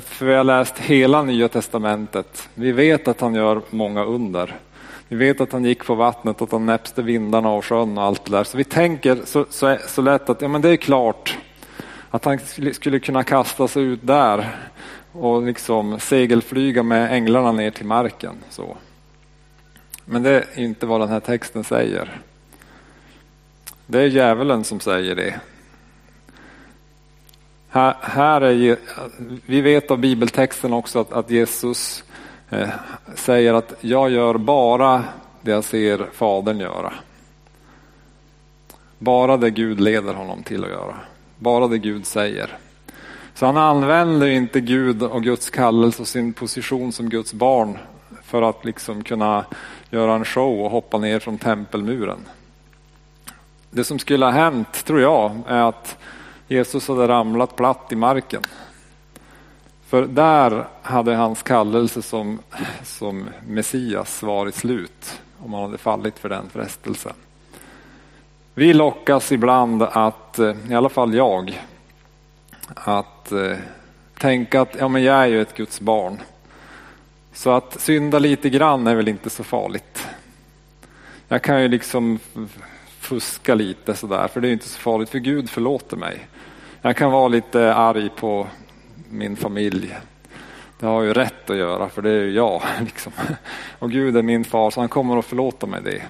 för 0.00 0.26
vi 0.26 0.34
har 0.34 0.44
läst 0.44 0.78
hela 0.78 1.22
nya 1.22 1.48
testamentet. 1.48 2.48
Vi 2.54 2.72
vet 2.72 3.08
att 3.08 3.20
han 3.20 3.34
gör 3.34 3.62
många 3.70 4.04
under. 4.04 4.56
Vi 5.08 5.16
vet 5.16 5.40
att 5.40 5.52
han 5.52 5.64
gick 5.64 5.84
på 5.84 5.94
vattnet, 5.94 6.42
att 6.42 6.52
han 6.52 6.66
näpste 6.66 7.02
vindarna 7.02 7.50
och 7.50 7.64
sjön 7.64 7.98
och 7.98 8.04
allt 8.04 8.24
det 8.24 8.30
där. 8.30 8.44
Så 8.44 8.56
vi 8.56 8.64
tänker 8.64 9.18
så, 9.24 9.46
så, 9.50 9.76
så 9.86 10.02
lätt 10.02 10.30
att 10.30 10.42
ja, 10.42 10.48
men 10.48 10.62
det 10.62 10.68
är 10.68 10.76
klart 10.76 11.38
att 12.10 12.24
han 12.24 12.38
skulle 12.72 12.98
kunna 12.98 13.24
kasta 13.24 13.68
sig 13.68 13.82
ut 13.82 14.00
där 14.02 14.56
och 15.12 15.42
liksom 15.42 16.00
segelflyga 16.00 16.82
med 16.82 17.12
änglarna 17.12 17.52
ner 17.52 17.70
till 17.70 17.86
marken. 17.86 18.34
Så. 18.50 18.76
Men 20.04 20.22
det 20.22 20.30
är 20.30 20.44
inte 20.58 20.86
vad 20.86 21.00
den 21.00 21.08
här 21.08 21.20
texten 21.20 21.64
säger. 21.64 22.20
Det 23.86 24.00
är 24.00 24.06
djävulen 24.06 24.64
som 24.64 24.80
säger 24.80 25.14
det. 25.16 25.40
Här, 27.72 27.96
här 28.00 28.40
är, 28.40 28.76
vi 29.46 29.60
vet 29.60 29.90
av 29.90 29.98
bibeltexten 29.98 30.72
också 30.72 31.00
att, 31.00 31.12
att 31.12 31.30
Jesus 31.30 32.04
eh, 32.50 32.68
säger 33.14 33.54
att 33.54 33.74
jag 33.80 34.10
gör 34.10 34.34
bara 34.34 35.04
det 35.40 35.50
jag 35.50 35.64
ser 35.64 36.06
Fadern 36.12 36.60
göra. 36.60 36.92
Bara 38.98 39.36
det 39.36 39.50
Gud 39.50 39.80
leder 39.80 40.14
honom 40.14 40.42
till 40.42 40.64
att 40.64 40.70
göra. 40.70 40.94
Bara 41.38 41.68
det 41.68 41.78
Gud 41.78 42.06
säger. 42.06 42.58
Så 43.34 43.46
han 43.46 43.56
använder 43.56 44.26
inte 44.26 44.60
Gud 44.60 45.02
och 45.02 45.22
Guds 45.22 45.50
kallelse 45.50 46.02
och 46.02 46.08
sin 46.08 46.32
position 46.32 46.92
som 46.92 47.08
Guds 47.08 47.32
barn 47.32 47.78
för 48.22 48.42
att 48.42 48.64
liksom 48.64 49.04
kunna 49.04 49.44
göra 49.90 50.14
en 50.14 50.24
show 50.24 50.60
och 50.60 50.70
hoppa 50.70 50.98
ner 50.98 51.18
från 51.18 51.38
tempelmuren. 51.38 52.18
Det 53.70 53.84
som 53.84 53.98
skulle 53.98 54.24
ha 54.24 54.32
hänt, 54.32 54.84
tror 54.84 55.00
jag, 55.00 55.42
är 55.46 55.62
att 55.62 55.96
Jesus 56.50 56.88
hade 56.88 57.08
ramlat 57.08 57.56
platt 57.56 57.92
i 57.92 57.96
marken. 57.96 58.42
För 59.86 60.06
där 60.06 60.66
hade 60.82 61.14
hans 61.14 61.42
kallelse 61.42 62.02
som, 62.02 62.38
som 62.82 63.28
Messias 63.46 64.22
varit 64.22 64.54
slut 64.54 65.20
om 65.38 65.52
han 65.52 65.62
hade 65.62 65.78
fallit 65.78 66.18
för 66.18 66.28
den 66.28 66.50
frestelsen. 66.52 67.12
Vi 68.54 68.72
lockas 68.72 69.32
ibland 69.32 69.82
att, 69.82 70.38
eh, 70.38 70.56
i 70.70 70.74
alla 70.74 70.88
fall 70.88 71.14
jag, 71.14 71.62
att 72.74 73.32
eh, 73.32 73.56
tänka 74.18 74.60
att 74.60 74.76
ja, 74.78 74.88
men 74.88 75.02
jag 75.02 75.16
är 75.16 75.26
ju 75.26 75.42
ett 75.42 75.56
Guds 75.56 75.80
barn. 75.80 76.20
Så 77.32 77.50
att 77.50 77.80
synda 77.80 78.18
lite 78.18 78.50
grann 78.50 78.86
är 78.86 78.94
väl 78.94 79.08
inte 79.08 79.30
så 79.30 79.44
farligt. 79.44 80.06
Jag 81.28 81.42
kan 81.42 81.62
ju 81.62 81.68
liksom 81.68 82.18
fuska 83.00 83.54
lite 83.54 83.94
sådär, 83.94 84.28
för 84.28 84.40
det 84.40 84.48
är 84.48 84.52
inte 84.52 84.68
så 84.68 84.78
farligt, 84.78 85.08
för 85.08 85.18
Gud 85.18 85.50
förlåter 85.50 85.96
mig. 85.96 86.26
Jag 86.82 86.96
kan 86.96 87.12
vara 87.12 87.28
lite 87.28 87.74
arg 87.74 88.08
på 88.16 88.46
min 89.10 89.36
familj. 89.36 89.96
Det 90.78 90.86
har 90.86 90.94
jag 90.94 91.04
ju 91.04 91.12
rätt 91.12 91.50
att 91.50 91.56
göra, 91.56 91.88
för 91.88 92.02
det 92.02 92.10
är 92.10 92.22
ju 92.22 92.32
jag. 92.32 92.62
Liksom. 92.80 93.12
Och 93.78 93.90
Gud 93.90 94.16
är 94.16 94.22
min 94.22 94.44
far, 94.44 94.70
så 94.70 94.80
han 94.80 94.88
kommer 94.88 95.16
att 95.16 95.24
förlåta 95.24 95.66
mig 95.66 95.80
det. 95.84 96.02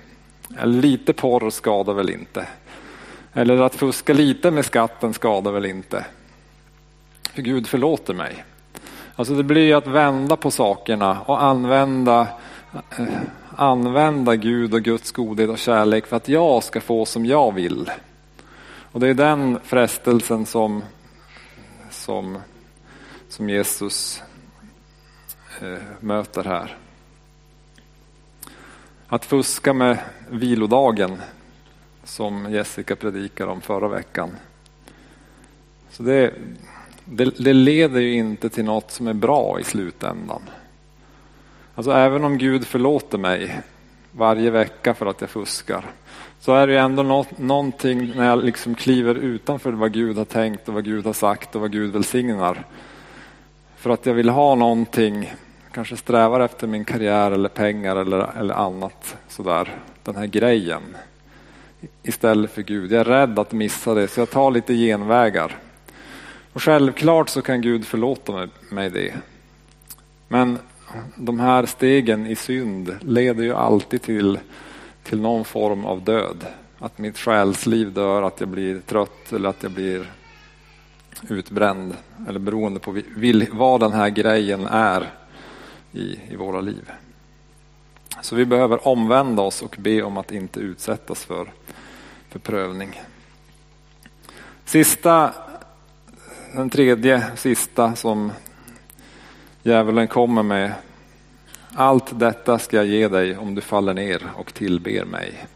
Lite 0.67 1.13
porr 1.13 1.51
skadar 1.51 1.95
väl 1.95 2.11
inte. 2.11 2.47
Eller 3.33 3.63
att 3.63 3.75
fuska 3.75 4.13
lite 4.13 4.51
med 4.51 4.65
skatten 4.65 5.15
skadar 5.15 5.53
väl 5.53 5.67
inte. 5.67 6.05
För 7.33 7.43
Gud 7.43 7.67
förlåter 7.67 8.15
mig. 8.15 8.45
Alltså 9.17 9.35
det 9.35 9.43
blir 9.43 9.77
att 9.77 9.87
vända 9.87 10.37
på 10.37 10.51
sakerna 10.51 11.21
och 11.21 11.43
använda, 11.43 12.29
eh, 12.99 13.05
använda 13.61 14.37
Gud 14.37 14.75
och 14.75 14.83
Guds 14.83 15.13
godhet 15.13 15.51
och 15.51 15.59
kärlek 15.59 16.07
för 16.07 16.17
att 16.17 16.29
jag 16.29 16.65
ska 16.65 16.81
få 16.81 17.05
som 17.05 17.27
jag 17.27 17.55
vill. 17.55 17.91
Och 18.93 19.01
det 19.01 19.09
är 19.09 19.15
den 19.15 19.59
frestelsen 19.65 20.47
som, 20.47 20.83
som, 21.91 22.39
som 23.29 23.49
Jesus 23.49 24.23
eh, 25.61 25.79
möter 26.01 26.45
här. 26.45 26.77
Att 29.07 29.25
fuska 29.25 29.73
med 29.73 29.99
vilodagen 30.31 31.23
som 32.05 32.53
Jessica 32.53 32.97
predikade 32.97 33.51
om 33.53 33.61
förra 33.61 33.89
veckan. 33.89 34.31
Så 35.91 36.03
det, 36.03 36.35
det, 37.05 37.25
det, 37.25 37.53
leder 37.53 38.01
ju 38.01 38.15
inte 38.15 38.49
till 38.49 38.65
något 38.65 38.91
som 38.91 39.07
är 39.07 39.15
bra 39.15 39.61
i 39.61 39.65
slutändan. 39.65 40.43
Alltså 41.81 41.93
även 41.93 42.25
om 42.25 42.39
Gud 42.39 42.67
förlåter 42.67 43.19
mig 43.19 43.61
varje 44.13 44.51
vecka 44.51 44.95
för 44.95 45.07
att 45.07 45.21
jag 45.21 45.31
fuskar. 45.31 45.85
Så 46.41 46.55
är 46.55 46.67
det 46.67 46.73
ju 46.73 46.79
ändå 46.79 47.03
något, 47.03 47.39
någonting 47.39 48.13
när 48.17 48.27
jag 48.27 48.45
liksom 48.45 48.75
kliver 48.75 49.15
utanför 49.15 49.73
vad 49.73 49.93
Gud 49.93 50.19
har 50.19 50.25
tänkt 50.25 50.69
och 50.69 50.75
vad 50.75 50.85
Gud 50.85 51.07
har 51.07 51.13
sagt 51.13 51.55
och 51.55 51.61
vad 51.61 51.73
Gud 51.73 51.93
välsignar. 51.93 52.65
För 53.77 53.91
att 53.91 54.07
jag 54.07 54.15
vill 54.15 54.29
ha 54.29 54.55
någonting, 54.55 55.33
kanske 55.73 55.97
strävar 55.97 56.41
efter 56.41 56.67
min 56.67 56.85
karriär 56.85 57.31
eller 57.31 57.49
pengar 57.49 57.97
eller, 57.97 58.39
eller 58.39 58.55
annat 58.55 59.17
sådär. 59.29 59.77
Den 60.05 60.17
här 60.17 60.27
grejen 60.27 60.97
istället 62.03 62.51
för 62.51 62.63
Gud. 62.63 62.93
Jag 62.93 63.01
är 63.01 63.05
rädd 63.05 63.39
att 63.39 63.53
missa 63.53 63.95
det 63.95 64.09
så 64.09 64.21
jag 64.21 64.31
tar 64.31 64.51
lite 64.51 64.75
genvägar. 64.75 65.57
Och 66.53 66.63
självklart 66.63 67.29
så 67.29 67.43
kan 67.43 67.61
Gud 67.61 67.87
förlåta 67.87 68.49
mig 68.71 68.91
det. 68.91 69.15
Men 70.29 70.59
de 71.17 71.41
här 71.41 71.67
stegen 71.67 72.27
i 72.27 72.37
synd 72.37 72.97
leder 73.01 73.43
ju 73.43 73.55
alltid 73.55 74.03
till, 74.03 74.39
till 75.03 75.21
någon 75.21 75.45
form 75.45 75.85
av 75.85 76.05
död. 76.05 76.47
Att 76.79 76.99
mitt 76.99 77.19
själsliv 77.19 77.93
dör, 77.93 78.23
att 78.23 78.41
jag 78.41 78.49
blir 78.49 78.81
trött 78.81 79.33
eller 79.33 79.49
att 79.49 79.63
jag 79.63 79.73
blir 79.73 80.11
utbränd. 81.29 81.97
Eller 82.29 82.39
beroende 82.39 82.81
på 82.81 83.01
vad 83.53 83.81
den 83.81 83.93
här 83.93 84.09
grejen 84.09 84.67
är 84.67 85.11
i, 85.93 86.19
i 86.31 86.37
våra 86.37 86.61
liv. 86.61 86.91
Så 88.23 88.37
vi 88.37 88.45
behöver 88.45 88.89
omvända 88.89 89.43
oss 89.43 89.63
och 89.63 89.77
be 89.79 90.03
om 90.03 90.17
att 90.17 90.33
inte 90.33 90.61
utsättas 90.61 91.25
för, 91.25 91.53
för 92.29 92.39
prövning. 92.39 93.03
Sista, 94.65 95.35
den 96.55 96.71
tredje 96.71 97.27
sista 97.37 97.95
som 97.95 98.33
djävulen 99.63 100.09
kommer 100.09 100.43
med. 100.43 100.73
Allt 101.75 102.19
detta 102.19 102.59
ska 102.59 102.77
jag 102.77 102.87
ge 102.87 103.09
dig 103.09 103.37
om 103.37 103.55
du 103.55 103.61
faller 103.61 103.95
ner 103.95 104.23
och 104.37 104.55
tillber 104.55 105.05
mig. 105.05 105.47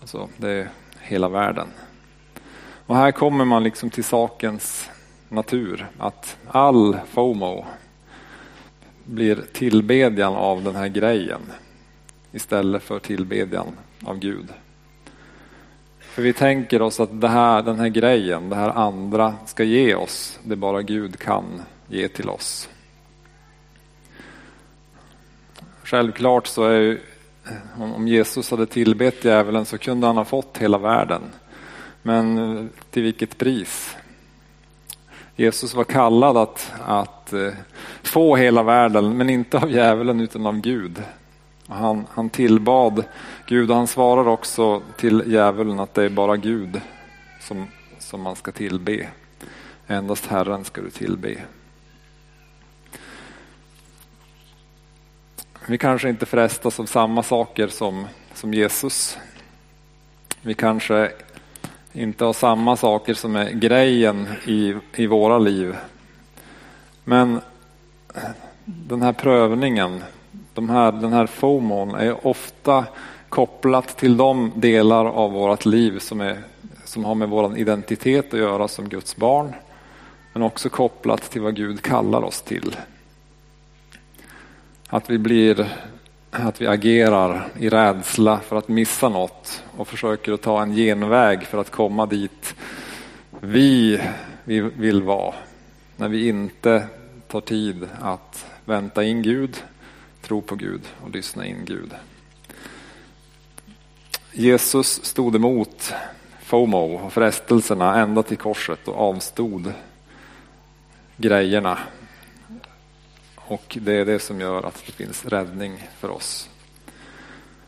Alltså, 0.00 0.28
det 0.36 0.50
är 0.50 0.68
hela 1.00 1.28
världen. 1.28 1.66
Och 2.86 2.96
här 2.96 3.12
kommer 3.12 3.44
man 3.44 3.62
liksom 3.62 3.90
till 3.90 4.04
sakens 4.04 4.90
natur. 5.28 5.86
Att 5.98 6.36
all 6.46 6.98
FOMO 7.08 7.64
blir 9.04 9.44
tillbedjan 9.52 10.34
av 10.34 10.64
den 10.64 10.76
här 10.76 10.88
grejen 10.88 11.40
istället 12.32 12.82
för 12.82 12.98
tillbedjan 12.98 13.66
av 14.04 14.18
Gud. 14.18 14.48
För 15.98 16.22
vi 16.22 16.32
tänker 16.32 16.82
oss 16.82 17.00
att 17.00 17.20
det 17.20 17.28
här, 17.28 17.62
den 17.62 17.78
här 17.78 17.88
grejen, 17.88 18.48
det 18.48 18.56
här 18.56 18.70
andra 18.70 19.34
ska 19.46 19.64
ge 19.64 19.94
oss 19.94 20.38
det 20.44 20.56
bara 20.56 20.82
Gud 20.82 21.18
kan 21.18 21.62
ge 21.88 22.08
till 22.08 22.28
oss. 22.28 22.68
Självklart 25.86 26.46
så 26.46 26.64
är 26.64 26.78
ju, 26.78 27.00
om 27.78 28.08
Jesus 28.08 28.50
hade 28.50 28.66
tillbett 28.66 29.24
djävulen 29.24 29.64
så 29.64 29.78
kunde 29.78 30.06
han 30.06 30.16
ha 30.16 30.24
fått 30.24 30.58
hela 30.58 30.78
världen. 30.78 31.22
Men 32.02 32.38
eh, 32.38 32.64
till 32.90 33.02
vilket 33.02 33.38
pris? 33.38 33.96
Jesus 35.36 35.74
var 35.74 35.84
kallad 35.84 36.36
att, 36.36 36.72
att 36.86 37.32
eh, 37.32 37.52
få 38.02 38.36
hela 38.36 38.62
världen, 38.62 39.16
men 39.16 39.30
inte 39.30 39.58
av 39.58 39.70
djävulen 39.70 40.20
utan 40.20 40.46
av 40.46 40.60
Gud. 40.60 41.02
Han, 41.66 42.06
han 42.10 42.30
tillbad 42.30 43.04
Gud 43.46 43.70
och 43.70 43.76
han 43.76 43.86
svarar 43.86 44.28
också 44.28 44.82
till 44.96 45.22
djävulen 45.26 45.80
att 45.80 45.94
det 45.94 46.04
är 46.04 46.08
bara 46.08 46.36
Gud 46.36 46.80
som, 47.40 47.66
som 47.98 48.22
man 48.22 48.36
ska 48.36 48.52
tillbe. 48.52 49.08
Endast 49.86 50.26
Herren 50.26 50.64
ska 50.64 50.80
du 50.80 50.90
tillbe. 50.90 51.36
Vi 55.68 55.78
kanske 55.78 56.08
inte 56.08 56.26
frestas 56.26 56.80
av 56.80 56.86
samma 56.86 57.22
saker 57.22 57.68
som, 57.68 58.06
som 58.34 58.54
Jesus. 58.54 59.18
Vi 60.42 60.54
kanske 60.54 61.12
inte 61.92 62.24
har 62.24 62.32
samma 62.32 62.76
saker 62.76 63.14
som 63.14 63.36
är 63.36 63.50
grejen 63.50 64.28
i, 64.46 64.74
i 64.94 65.06
våra 65.06 65.38
liv. 65.38 65.76
Men 67.04 67.40
den 68.64 69.02
här 69.02 69.12
prövningen, 69.12 70.04
de 70.54 70.70
här, 70.70 70.92
den 70.92 71.12
här 71.12 71.26
FOMON 71.26 71.94
är 71.94 72.26
ofta 72.26 72.84
kopplat 73.28 73.96
till 73.96 74.16
de 74.16 74.52
delar 74.54 75.04
av 75.04 75.32
vårt 75.32 75.64
liv 75.64 75.98
som, 75.98 76.20
är, 76.20 76.42
som 76.84 77.04
har 77.04 77.14
med 77.14 77.28
vår 77.28 77.58
identitet 77.58 78.34
att 78.34 78.40
göra 78.40 78.68
som 78.68 78.88
Guds 78.88 79.16
barn. 79.16 79.52
Men 80.32 80.42
också 80.42 80.68
kopplat 80.68 81.30
till 81.30 81.42
vad 81.42 81.56
Gud 81.56 81.82
kallar 81.82 82.22
oss 82.22 82.42
till. 82.42 82.76
Att 84.88 85.10
vi 85.10 85.18
blir 85.18 85.68
att 86.30 86.60
vi 86.60 86.66
agerar 86.66 87.48
i 87.58 87.68
rädsla 87.68 88.40
för 88.40 88.56
att 88.56 88.68
missa 88.68 89.08
något 89.08 89.62
och 89.76 89.88
försöker 89.88 90.32
att 90.32 90.42
ta 90.42 90.62
en 90.62 90.72
genväg 90.74 91.42
för 91.42 91.58
att 91.58 91.70
komma 91.70 92.06
dit 92.06 92.54
vi 93.40 94.00
vill 94.76 95.02
vara. 95.02 95.34
När 95.96 96.08
vi 96.08 96.28
inte 96.28 96.86
tar 97.28 97.40
tid 97.40 97.88
att 98.00 98.46
vänta 98.64 99.04
in 99.04 99.22
Gud, 99.22 99.56
tro 100.22 100.42
på 100.42 100.54
Gud 100.54 100.80
och 101.04 101.10
lyssna 101.10 101.46
in 101.46 101.64
Gud. 101.64 101.90
Jesus 104.32 105.04
stod 105.04 105.36
emot 105.36 105.92
FOMO 106.40 106.94
och 106.94 107.12
frestelserna 107.12 108.00
ända 108.00 108.22
till 108.22 108.36
korset 108.36 108.88
och 108.88 109.00
avstod 109.00 109.72
grejerna 111.16 111.78
och 113.48 113.78
det 113.80 113.92
är 113.92 114.04
det 114.04 114.18
som 114.18 114.40
gör 114.40 114.62
att 114.62 114.82
det 114.86 114.92
finns 114.92 115.24
räddning 115.24 115.88
för 115.98 116.10
oss. 116.10 116.48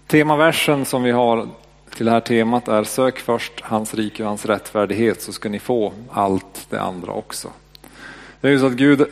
Temaversen 0.07 0.85
som 0.85 1.03
vi 1.03 1.11
har 1.11 1.49
till 1.97 2.07
det 2.07 2.13
här 2.13 2.21
temat 2.21 2.69
är 2.69 2.85
sök 2.85 3.19
först 3.19 3.61
hans 3.61 3.95
rike 3.95 4.23
och 4.23 4.29
hans 4.29 4.47
rättfärdighet 4.47 5.23
så 5.23 5.33
ska 5.33 5.49
ni 5.49 5.59
få 5.59 5.93
allt 6.11 6.67
det 6.71 6.81
andra 6.81 7.13
också. 7.13 7.51
Det 8.41 8.49
är, 8.49 8.53
ju 8.53 8.59
så 8.59 8.67
att 8.67 8.73
Gud, 8.73 9.07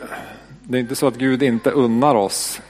det 0.62 0.78
är 0.78 0.80
inte 0.80 0.96
så 0.96 1.06
att 1.06 1.16
Gud 1.16 1.42
inte 1.42 1.70
unnar 1.70 2.14
oss 2.14 2.60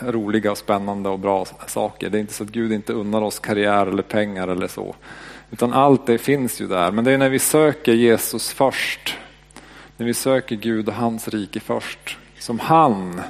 roliga, 0.00 0.50
och 0.50 0.58
spännande 0.58 1.08
och 1.08 1.18
bra 1.18 1.46
saker. 1.66 2.10
Det 2.10 2.18
är 2.18 2.20
inte 2.20 2.34
så 2.34 2.44
att 2.44 2.50
Gud 2.50 2.72
inte 2.72 2.92
unnar 2.92 3.22
oss 3.22 3.38
karriär 3.38 3.86
eller 3.86 4.02
pengar 4.02 4.48
eller 4.48 4.68
så. 4.68 4.94
Utan 5.50 5.72
allt 5.72 6.06
det 6.06 6.18
finns 6.18 6.60
ju 6.60 6.66
där. 6.66 6.90
Men 6.90 7.04
det 7.04 7.12
är 7.12 7.18
när 7.18 7.28
vi 7.28 7.38
söker 7.38 7.92
Jesus 7.92 8.52
först. 8.52 9.16
När 9.96 10.06
vi 10.06 10.14
söker 10.14 10.56
Gud 10.56 10.88
och 10.88 10.94
hans 10.94 11.28
rike 11.28 11.60
först 11.60 12.18
som 12.40 12.58
han 12.58 13.20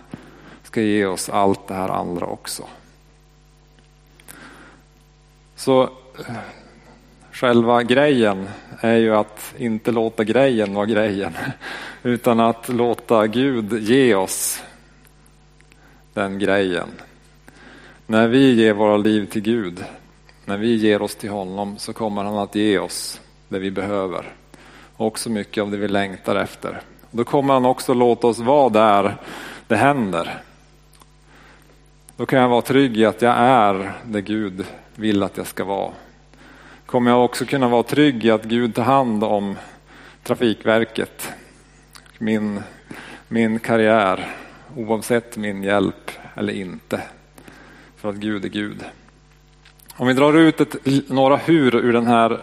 ska 0.63 0.83
ge 0.83 1.05
oss 1.05 1.29
allt 1.29 1.69
det 1.69 1.75
här 1.75 1.89
andra 1.89 2.27
också. 2.27 2.65
Så 5.57 5.83
eh, 5.83 6.37
själva 7.33 7.83
grejen 7.83 8.49
är 8.81 8.97
ju 8.97 9.17
att 9.17 9.55
inte 9.59 9.91
låta 9.91 10.25
grejen 10.25 10.75
vara 10.75 10.87
grejen. 10.87 11.33
Utan 12.03 12.41
att 12.41 12.69
låta 12.69 13.27
Gud 13.27 13.73
ge 13.83 14.15
oss 14.15 14.63
den 16.15 16.39
grejen. 16.39 16.89
När 18.07 18.29
vi 18.29 18.55
ger 18.55 18.73
våra 18.73 18.97
liv 18.97 19.27
till 19.27 19.43
Gud, 19.43 19.85
när 20.45 20.57
vi 20.57 20.77
ger 20.77 21.03
oss 21.03 21.15
till 21.15 21.31
honom 21.31 21.79
så 21.79 21.93
kommer 21.93 22.25
han 22.25 22.39
att 22.39 22.55
ge 22.55 22.79
oss 22.79 23.21
det 23.49 23.59
vi 23.59 23.71
behöver. 23.71 24.35
Och 24.97 25.07
också 25.07 25.31
mycket 25.31 25.63
av 25.63 25.71
det 25.71 25.77
vi 25.77 25.89
längtar 25.89 26.37
efter. 26.37 26.83
Då 27.11 27.25
kommer 27.25 27.55
han 27.55 27.65
också 27.65 27.95
låta 27.95 28.27
oss 28.27 28.39
vara 28.39 28.69
där 28.69 29.17
det 29.67 29.77
händer. 29.77 30.43
Då 32.17 32.27
kan 32.27 32.39
jag 32.39 32.49
vara 32.49 32.63
trygg 32.63 32.97
i 32.97 33.05
att 33.05 33.23
jag 33.23 33.35
är 33.37 33.93
det 34.05 34.21
Gud 34.21 34.65
vill 34.95 35.23
att 35.23 35.37
jag 35.37 35.47
ska 35.47 35.65
vara. 35.65 35.91
Kommer 36.87 37.11
jag 37.11 37.25
också 37.25 37.45
kunna 37.45 37.69
vara 37.69 37.83
trygg 37.83 38.25
i 38.25 38.31
att 38.31 38.45
Gud 38.45 38.75
tar 38.75 38.83
hand 38.83 39.25
om 39.25 39.57
Trafikverket, 40.23 41.33
min, 42.19 42.63
min 43.29 43.59
karriär, 43.59 44.35
oavsett 44.77 45.37
min 45.37 45.63
hjälp 45.63 46.11
eller 46.35 46.53
inte. 46.53 47.01
För 47.97 48.11
att 48.11 48.17
Gud 48.17 48.45
är 48.45 48.49
Gud. 48.49 48.85
Om 49.97 50.07
vi 50.07 50.13
drar 50.13 50.37
ut 50.37 50.61
ett, 50.61 50.77
några 51.09 51.37
hur 51.37 51.75
ur 51.75 51.93
den 51.93 52.07
här 52.07 52.41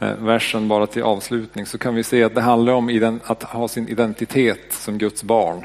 Eh, 0.00 0.14
versen 0.14 0.68
bara 0.68 0.86
till 0.86 1.02
avslutning 1.02 1.66
så 1.66 1.78
kan 1.78 1.94
vi 1.94 2.02
se 2.02 2.24
att 2.24 2.34
det 2.34 2.40
handlar 2.40 2.72
om 2.72 3.20
att 3.24 3.42
ha 3.42 3.68
sin 3.68 3.88
identitet 3.88 4.72
som 4.72 4.98
Guds 4.98 5.22
barn. 5.22 5.64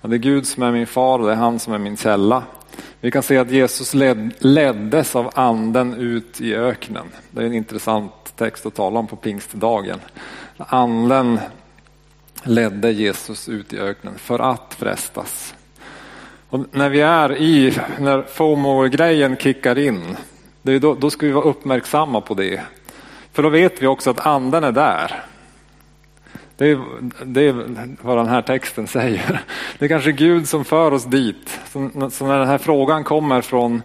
Det 0.00 0.16
är 0.16 0.18
Gud 0.18 0.46
som 0.46 0.62
är 0.62 0.72
min 0.72 0.86
far 0.86 1.18
och 1.18 1.26
det 1.26 1.32
är 1.32 1.36
han 1.36 1.58
som 1.58 1.72
är 1.72 1.78
min 1.78 1.96
källa. 1.96 2.42
Vi 3.00 3.10
kan 3.10 3.22
se 3.22 3.38
att 3.38 3.50
Jesus 3.50 3.94
led, 3.94 4.30
leddes 4.38 5.16
av 5.16 5.30
anden 5.34 5.94
ut 5.94 6.40
i 6.40 6.54
öknen. 6.54 7.06
Det 7.30 7.42
är 7.42 7.46
en 7.46 7.54
intressant 7.54 8.12
text 8.36 8.66
att 8.66 8.74
tala 8.74 8.98
om 8.98 9.06
på 9.06 9.16
pingstdagen. 9.16 9.98
Anden 10.56 11.40
ledde 12.42 12.90
Jesus 12.92 13.48
ut 13.48 13.72
i 13.72 13.78
öknen 13.78 14.14
för 14.18 14.38
att 14.38 14.74
frestas. 14.78 15.54
Och 16.48 16.60
när 16.70 16.88
vi 16.88 17.00
är 17.00 17.36
i, 17.36 17.78
när 17.98 18.22
FOMO-grejen 18.22 19.36
kickar 19.36 19.78
in, 19.78 20.16
det 20.62 20.72
är 20.72 20.80
då, 20.80 20.94
då 20.94 21.10
ska 21.10 21.26
vi 21.26 21.32
vara 21.32 21.44
uppmärksamma 21.44 22.20
på 22.20 22.34
det. 22.34 22.60
För 23.32 23.42
då 23.42 23.48
vet 23.48 23.82
vi 23.82 23.86
också 23.86 24.10
att 24.10 24.26
anden 24.26 24.64
är 24.64 24.72
där. 24.72 25.24
Det 26.56 26.70
är, 26.70 26.80
det 27.24 27.40
är 27.40 27.66
vad 28.02 28.18
den 28.18 28.28
här 28.28 28.42
texten 28.42 28.86
säger. 28.86 29.42
Det 29.78 29.84
är 29.84 29.88
kanske 29.88 30.12
Gud 30.12 30.48
som 30.48 30.64
för 30.64 30.92
oss 30.92 31.04
dit. 31.04 31.60
Så, 31.72 31.78
när 32.26 32.38
den 32.38 32.48
här 32.48 32.58
frågan 32.58 33.04
kommer 33.04 33.40
från, 33.40 33.82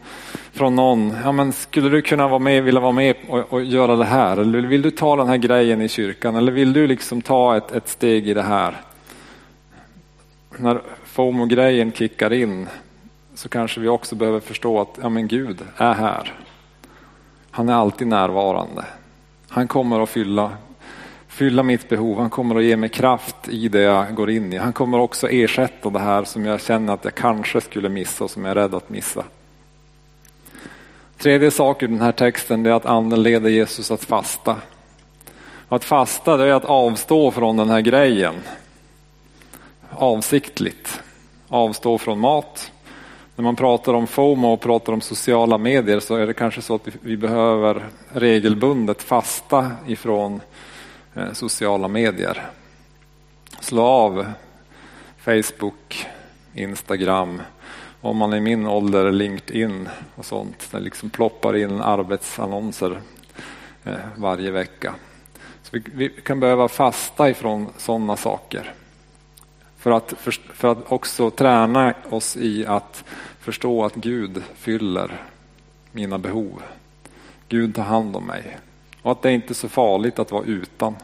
från 0.51 0.75
någon, 0.75 1.15
ja 1.23 1.31
men 1.31 1.53
skulle 1.53 1.89
du 1.89 2.01
kunna 2.01 2.27
vara 2.27 2.39
med, 2.39 2.63
vilja 2.63 2.81
vara 2.81 2.91
med 2.91 3.15
och, 3.27 3.53
och, 3.53 3.63
göra 3.63 3.95
det 3.95 4.05
här? 4.05 4.37
Eller 4.37 4.61
vill 4.61 4.81
du 4.81 4.91
ta 4.91 5.15
den 5.15 5.27
här 5.27 5.37
grejen 5.37 5.81
i 5.81 5.89
kyrkan? 5.89 6.35
Eller 6.35 6.51
vill 6.51 6.73
du 6.73 6.87
liksom 6.87 7.21
ta 7.21 7.57
ett, 7.57 7.71
ett 7.71 7.87
steg 7.87 8.27
i 8.29 8.33
det 8.33 8.43
här? 8.43 8.81
När 10.57 10.81
FOMO-grejen 11.05 11.91
kickar 11.91 12.33
in 12.33 12.67
så 13.35 13.49
kanske 13.49 13.79
vi 13.79 13.87
också 13.87 14.15
behöver 14.15 14.39
förstå 14.39 14.81
att 14.81 14.99
ja 15.01 15.09
men 15.09 15.27
Gud 15.27 15.61
är 15.77 15.93
här. 15.93 16.33
Han 17.51 17.69
är 17.69 17.73
alltid 17.73 18.07
närvarande. 18.07 18.85
Han 19.57 19.67
kommer 19.67 19.99
att 19.99 20.09
fylla, 20.09 20.51
fylla 21.27 21.63
mitt 21.63 21.89
behov. 21.89 22.19
Han 22.19 22.29
kommer 22.29 22.55
att 22.55 22.63
ge 22.63 22.77
mig 22.77 22.89
kraft 22.89 23.35
i 23.49 23.67
det 23.67 23.81
jag 23.81 24.15
går 24.15 24.29
in 24.29 24.53
i. 24.53 24.57
Han 24.57 24.73
kommer 24.73 24.99
också 24.99 25.29
ersätta 25.29 25.89
det 25.89 25.99
här 25.99 26.23
som 26.23 26.45
jag 26.45 26.61
känner 26.61 26.93
att 26.93 27.03
jag 27.03 27.15
kanske 27.15 27.61
skulle 27.61 27.89
missa 27.89 28.23
och 28.23 28.31
som 28.31 28.45
jag 28.45 28.51
är 28.51 28.55
rädd 28.55 28.75
att 28.75 28.89
missa. 28.89 29.23
Tredje 31.17 31.51
sak 31.51 31.83
i 31.83 31.87
den 31.87 32.01
här 32.01 32.11
texten 32.11 32.65
är 32.65 32.71
att 32.71 32.85
anden 32.85 33.23
leder 33.23 33.49
Jesus 33.49 33.91
att 33.91 34.03
fasta. 34.03 34.55
Att 35.69 35.83
fasta 35.83 36.37
det 36.37 36.45
är 36.45 36.53
att 36.53 36.65
avstå 36.65 37.31
från 37.31 37.57
den 37.57 37.69
här 37.69 37.81
grejen. 37.81 38.35
Avsiktligt. 39.89 41.01
Avstå 41.47 41.97
från 41.97 42.19
mat. 42.19 42.71
När 43.37 43.43
man 43.43 43.55
pratar 43.55 43.93
om 43.93 44.07
FOMO 44.07 44.53
och 44.53 44.61
pratar 44.61 44.93
om 44.93 45.01
sociala 45.01 45.57
medier 45.57 45.99
så 45.99 46.15
är 46.15 46.27
det 46.27 46.33
kanske 46.33 46.61
så 46.61 46.75
att 46.75 46.87
vi 47.01 47.17
behöver 47.17 47.85
regelbundet 48.11 49.01
fasta 49.01 49.71
ifrån 49.87 50.41
eh, 51.15 51.31
sociala 51.33 51.87
medier. 51.87 52.45
Slå 53.59 53.83
av 53.83 54.25
Facebook, 55.17 56.07
Instagram, 56.53 57.41
om 58.01 58.17
man 58.17 58.33
är 58.33 58.37
i 58.37 58.41
min 58.41 58.67
ålder 58.67 59.11
LinkedIn 59.11 59.89
och 60.15 60.25
sånt. 60.25 60.67
Det 60.71 60.79
liksom 60.79 61.09
ploppar 61.09 61.55
in 61.55 61.81
arbetsannonser 61.81 63.01
eh, 63.83 63.93
varje 64.15 64.51
vecka. 64.51 64.95
Så 65.63 65.69
vi, 65.71 65.83
vi 65.93 66.09
kan 66.09 66.39
behöva 66.39 66.67
fasta 66.67 67.29
ifrån 67.29 67.67
sådana 67.77 68.17
saker. 68.17 68.73
För 69.77 69.91
att, 69.91 70.13
för, 70.17 70.31
för 70.31 70.67
att 70.67 70.91
också 70.91 71.29
träna 71.29 71.93
oss 72.09 72.37
i 72.37 72.65
att 72.65 73.03
förstå 73.39 73.85
att 73.85 73.95
Gud 73.95 74.43
fyller 74.55 75.21
mina 75.91 76.17
behov. 76.17 76.61
Gud 77.49 77.75
tar 77.75 77.83
hand 77.83 78.15
om 78.15 78.25
mig. 78.25 78.57
Och 79.01 79.11
att 79.11 79.21
det 79.21 79.31
inte 79.31 79.51
är 79.51 79.55
så 79.55 79.69
farligt 79.69 80.19
att 80.19 80.31
vara 80.31 80.45
utan. 80.45 80.95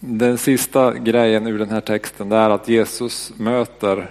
Den 0.00 0.38
sista 0.38 0.94
grejen 0.94 1.46
ur 1.46 1.58
den 1.58 1.70
här 1.70 1.80
texten 1.80 2.32
är 2.32 2.50
att 2.50 2.68
Jesus 2.68 3.32
möter 3.36 4.10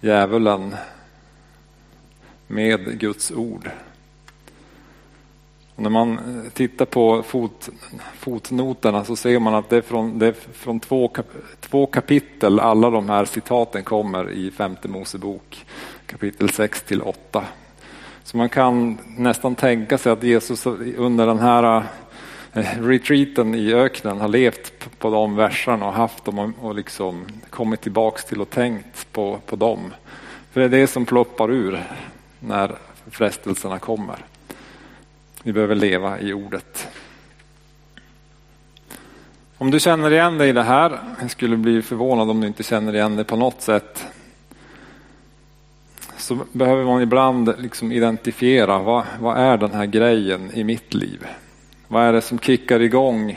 djävulen 0.00 0.76
med 2.46 3.00
Guds 3.00 3.30
ord. 3.30 3.70
Och 5.76 5.82
när 5.82 5.90
man 5.90 6.12
eh, 6.18 6.52
tittar 6.52 6.84
på 6.84 7.22
fot, 7.22 7.68
fotnoterna 8.18 9.04
så 9.04 9.16
ser 9.16 9.38
man 9.38 9.54
att 9.54 9.68
det 9.68 9.76
är 9.76 9.82
från, 9.82 10.18
det 10.18 10.26
är 10.26 10.34
från 10.52 10.80
två, 10.80 11.08
kap, 11.08 11.26
två 11.60 11.86
kapitel 11.86 12.60
alla 12.60 12.90
de 12.90 13.08
här 13.08 13.24
citaten 13.24 13.84
kommer 13.84 14.30
i 14.30 14.50
femte 14.50 14.88
Mosebok 14.88 15.64
kapitel 16.06 16.50
6 16.50 16.82
till 16.82 17.02
8. 17.02 17.44
Så 18.24 18.36
man 18.36 18.48
kan 18.48 18.98
nästan 19.16 19.54
tänka 19.54 19.98
sig 19.98 20.12
att 20.12 20.22
Jesus 20.22 20.66
under 20.96 21.26
den 21.26 21.38
här 21.38 21.84
eh, 22.52 22.64
retreaten 22.80 23.54
i 23.54 23.74
öknen 23.74 24.20
har 24.20 24.28
levt 24.28 24.98
på 24.98 25.10
de 25.10 25.36
verserna 25.36 25.86
och 25.86 25.92
haft 25.92 26.24
dem 26.24 26.54
och 26.60 26.74
liksom 26.74 27.26
kommit 27.50 27.80
tillbaks 27.80 28.24
till 28.24 28.40
och 28.40 28.50
tänkt 28.50 29.12
på, 29.12 29.38
på 29.46 29.56
dem. 29.56 29.94
För 30.52 30.60
det 30.60 30.66
är 30.66 30.80
det 30.80 30.86
som 30.86 31.06
ploppar 31.06 31.50
ur 31.50 31.82
när 32.40 32.74
frestelserna 33.10 33.78
kommer. 33.78 34.24
Vi 35.46 35.52
behöver 35.52 35.74
leva 35.74 36.20
i 36.20 36.32
ordet. 36.32 36.88
Om 39.58 39.70
du 39.70 39.80
känner 39.80 40.10
igen 40.10 40.38
dig 40.38 40.48
i 40.48 40.52
det 40.52 40.62
här, 40.62 40.98
jag 41.20 41.30
skulle 41.30 41.56
bli 41.56 41.82
förvånad 41.82 42.30
om 42.30 42.40
du 42.40 42.46
inte 42.46 42.62
känner 42.62 42.94
igen 42.94 43.16
dig 43.16 43.24
på 43.24 43.36
något 43.36 43.62
sätt, 43.62 44.06
så 46.16 46.38
behöver 46.52 46.84
man 46.84 47.02
ibland 47.02 47.54
liksom 47.58 47.92
identifiera 47.92 48.78
vad, 48.78 49.04
vad 49.20 49.38
är 49.38 49.56
den 49.56 49.72
här 49.72 49.86
grejen 49.86 50.50
i 50.54 50.64
mitt 50.64 50.94
liv? 50.94 51.26
Vad 51.88 52.02
är 52.02 52.12
det 52.12 52.20
som 52.20 52.38
kickar 52.38 52.80
igång 52.80 53.30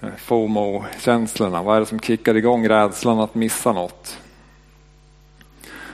eh, 0.00 0.08
FOMO-känslorna? 0.16 1.62
Vad 1.62 1.76
är 1.76 1.80
det 1.80 1.86
som 1.86 2.00
kickar 2.00 2.36
igång 2.36 2.68
rädslan 2.68 3.20
att 3.20 3.34
missa 3.34 3.72
något? 3.72 4.18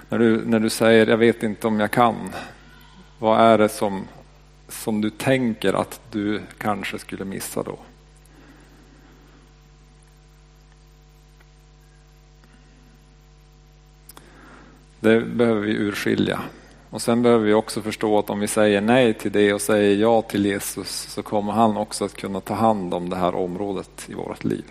När 0.08 0.18
du, 0.18 0.46
när 0.46 0.60
du 0.60 0.70
säger 0.70 1.06
jag 1.06 1.16
vet 1.16 1.42
inte 1.42 1.66
om 1.66 1.80
jag 1.80 1.90
kan. 1.90 2.16
Vad 3.18 3.40
är 3.40 3.58
det 3.58 3.68
som, 3.68 4.04
som 4.82 5.00
du 5.00 5.10
tänker 5.10 5.72
att 5.72 6.00
du 6.10 6.42
kanske 6.58 6.98
skulle 6.98 7.24
missa 7.24 7.62
då? 7.62 7.78
Det 15.00 15.20
behöver 15.20 15.60
vi 15.60 15.72
urskilja. 15.72 16.40
Och 16.90 17.02
sen 17.02 17.22
behöver 17.22 17.44
vi 17.44 17.52
också 17.52 17.82
förstå 17.82 18.18
att 18.18 18.30
om 18.30 18.40
vi 18.40 18.46
säger 18.46 18.80
nej 18.80 19.14
till 19.14 19.32
det 19.32 19.52
och 19.52 19.60
säger 19.60 19.96
ja 19.96 20.22
till 20.22 20.46
Jesus 20.46 20.88
så 20.88 21.22
kommer 21.22 21.52
han 21.52 21.76
också 21.76 22.04
att 22.04 22.16
kunna 22.16 22.40
ta 22.40 22.54
hand 22.54 22.94
om 22.94 23.10
det 23.10 23.16
här 23.16 23.34
området 23.34 24.06
i 24.08 24.14
vårt 24.14 24.44
liv. 24.44 24.64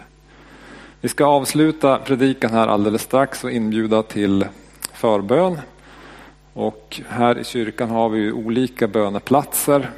Vi 1.02 1.10
ska 1.10 1.26
avsluta 1.26 1.98
predikan 1.98 2.52
här 2.52 2.68
alldeles 2.68 3.02
strax 3.02 3.44
och 3.44 3.52
inbjuda 3.52 4.04
till 4.04 4.46
förbön. 4.94 5.60
Och 6.54 7.02
här 7.10 7.40
i 7.40 7.44
kyrkan 7.44 7.90
har 7.90 8.10
vi 8.10 8.32
olika 8.32 8.88
böneplatser. 8.88 9.90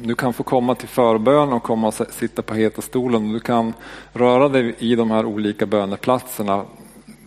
Du 0.00 0.14
kan 0.14 0.32
få 0.32 0.42
komma 0.42 0.74
till 0.74 0.88
förbön 0.88 1.52
och 1.52 1.62
komma 1.62 1.86
och 1.86 1.94
sitta 1.94 2.42
på 2.42 2.54
heta 2.54 2.82
stolen. 2.82 3.32
Du 3.32 3.40
kan 3.40 3.72
röra 4.12 4.48
dig 4.48 4.74
i 4.78 4.94
de 4.94 5.10
här 5.10 5.24
olika 5.24 5.66
böneplatserna 5.66 6.64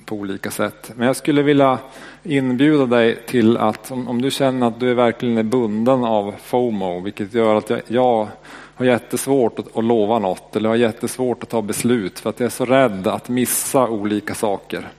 på 0.05 0.15
olika 0.15 0.51
sätt. 0.51 0.91
Men 0.95 1.07
jag 1.07 1.15
skulle 1.15 1.41
vilja 1.41 1.77
inbjuda 2.23 2.85
dig 2.85 3.19
till 3.27 3.57
att 3.57 3.91
om, 3.91 4.07
om 4.07 4.21
du 4.21 4.31
känner 4.31 4.67
att 4.67 4.79
du 4.79 4.91
är 4.91 4.95
verkligen 4.95 5.37
är 5.37 5.43
bunden 5.43 6.03
av 6.03 6.35
FOMO, 6.41 6.99
vilket 6.99 7.33
gör 7.33 7.55
att 7.55 7.69
jag, 7.69 7.81
jag 7.87 8.27
har 8.75 8.85
jättesvårt 8.85 9.59
att, 9.59 9.77
att 9.77 9.83
lova 9.83 10.19
något 10.19 10.55
eller 10.55 10.69
har 10.69 10.75
jättesvårt 10.75 11.43
att 11.43 11.49
ta 11.49 11.61
beslut 11.61 12.19
för 12.19 12.29
att 12.29 12.39
jag 12.39 12.45
är 12.47 12.51
så 12.51 12.65
rädd 12.65 13.07
att 13.07 13.29
missa 13.29 13.87
olika 13.87 14.35
saker. 14.35 14.89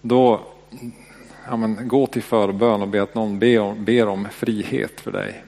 Då 0.00 0.40
ja, 1.46 1.56
men, 1.56 1.88
gå 1.88 2.06
till 2.06 2.22
förbön 2.22 2.82
och 2.82 2.88
be 2.88 3.02
att 3.02 3.14
någon 3.14 3.38
ber 3.38 3.60
om, 3.60 3.84
ber 3.84 4.08
om 4.08 4.28
frihet 4.30 5.00
för 5.00 5.12
dig. 5.12 5.44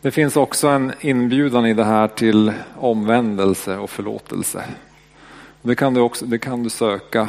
Det 0.00 0.10
finns 0.10 0.36
också 0.36 0.68
en 0.68 0.92
inbjudan 1.00 1.66
i 1.66 1.74
det 1.74 1.84
här 1.84 2.08
till 2.08 2.52
omvändelse 2.76 3.76
och 3.76 3.90
förlåtelse. 3.90 4.64
Det 5.62 5.74
kan 5.74 5.94
du, 5.94 6.00
också, 6.00 6.26
det 6.26 6.38
kan 6.38 6.62
du 6.62 6.70
söka 6.70 7.28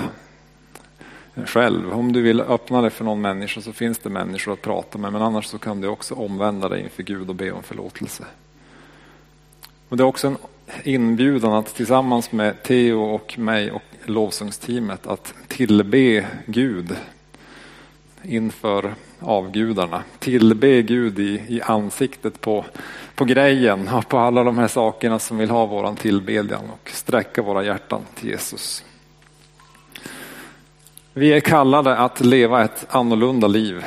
själv. 1.45 1.93
Om 1.93 2.12
du 2.12 2.21
vill 2.21 2.41
öppna 2.41 2.81
dig 2.81 2.89
för 2.89 3.05
någon 3.05 3.21
människa 3.21 3.62
så 3.62 3.73
finns 3.73 3.99
det 3.99 4.10
människor 4.10 4.53
att 4.53 4.62
prata 4.62 4.97
med 4.97 5.13
men 5.13 5.21
annars 5.21 5.45
så 5.45 5.58
kan 5.58 5.81
du 5.81 5.88
också 5.88 6.15
omvända 6.15 6.69
dig 6.69 6.81
inför 6.81 7.03
Gud 7.03 7.29
och 7.29 7.36
be 7.36 7.51
om 7.51 7.63
förlåtelse. 7.63 8.23
Och 9.89 9.98
det 9.98 10.04
är 10.04 10.08
också 10.08 10.28
en 10.28 10.38
inbjudan 10.84 11.54
att 11.54 11.76
tillsammans 11.76 12.32
med 12.32 12.63
Theo 12.63 13.02
och 13.02 13.39
mig 13.39 13.71
och 13.71 13.84
lovsångsteamet 14.06 15.08
att 15.08 15.34
tillbe 15.48 16.26
Gud 16.45 16.95
inför 18.24 18.93
avgudarna. 19.19 20.04
Tillbe 20.19 20.82
Gud 20.82 21.19
i, 21.19 21.41
i 21.48 21.62
ansiktet 21.62 22.41
på, 22.41 22.65
på 23.15 23.26
grejen 23.26 23.88
och 23.88 24.10
på 24.10 24.17
alla 24.17 24.43
de 24.43 24.58
här 24.58 24.67
sakerna 24.67 25.19
som 25.19 25.38
vill 25.38 25.50
ha 25.50 25.65
våran 25.65 25.95
tillbedjan 25.95 26.69
och 26.69 26.89
sträcka 26.89 27.41
våra 27.41 27.63
hjärtan 27.63 28.02
till 28.15 28.30
Jesus. 28.30 28.84
Vi 31.13 31.34
är 31.34 31.39
kallade 31.39 31.98
att 31.98 32.21
leva 32.21 32.63
ett 32.63 32.86
annorlunda 32.89 33.48
liv. 33.48 33.86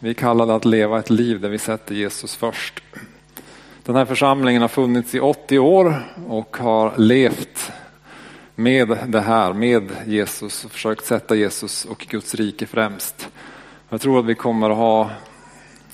Vi 0.00 0.10
är 0.10 0.14
kallade 0.14 0.54
att 0.54 0.64
leva 0.64 0.98
ett 0.98 1.10
liv 1.10 1.40
där 1.40 1.48
vi 1.48 1.58
sätter 1.58 1.94
Jesus 1.94 2.36
först. 2.36 2.82
Den 3.90 3.96
här 3.96 4.04
församlingen 4.04 4.62
har 4.62 4.68
funnits 4.68 5.14
i 5.14 5.20
80 5.20 5.58
år 5.58 6.02
och 6.28 6.56
har 6.56 6.92
levt 6.96 7.72
med 8.54 8.98
det 9.06 9.20
här, 9.20 9.52
med 9.52 9.92
Jesus 10.06 10.64
och 10.64 10.70
försökt 10.70 11.04
sätta 11.04 11.34
Jesus 11.34 11.84
och 11.84 12.06
Guds 12.10 12.34
rike 12.34 12.66
främst. 12.66 13.28
Jag 13.88 14.00
tror 14.00 14.18
att 14.18 14.24
vi 14.24 14.34
kommer 14.34 14.70
att 14.70 14.76
ha, 14.76 15.10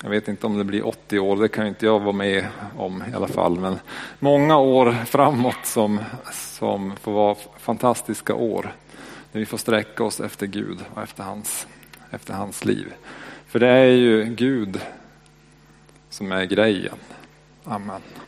jag 0.03 0.11
vet 0.11 0.29
inte 0.29 0.47
om 0.47 0.59
det 0.59 0.65
blir 0.65 0.87
80 0.87 1.19
år, 1.19 1.37
det 1.37 1.49
kan 1.49 1.67
inte 1.67 1.87
jag 1.87 2.01
vara 2.01 2.13
med 2.13 2.47
om 2.77 3.05
i 3.13 3.15
alla 3.15 3.29
fall, 3.29 3.61
men 3.61 3.79
många 4.19 4.59
år 4.59 4.93
framåt 5.07 5.67
som, 5.67 6.01
som 6.33 6.97
får 6.97 7.13
vara 7.13 7.37
fantastiska 7.59 8.35
år. 8.35 8.75
När 9.33 9.39
vi 9.39 9.47
får 9.47 9.59
sträcka 9.59 10.05
oss 10.05 10.21
efter 10.21 10.47
Gud 10.47 10.79
och 10.95 11.03
efter 11.03 11.23
hans, 11.23 11.67
efter 12.11 12.35
hans 12.35 12.65
liv. 12.65 12.93
För 13.47 13.59
det 13.59 13.69
är 13.69 13.93
ju 13.93 14.25
Gud 14.25 14.81
som 16.11 16.33
är 16.33 16.45
grejen. 16.45 16.97
Amen. 17.67 18.26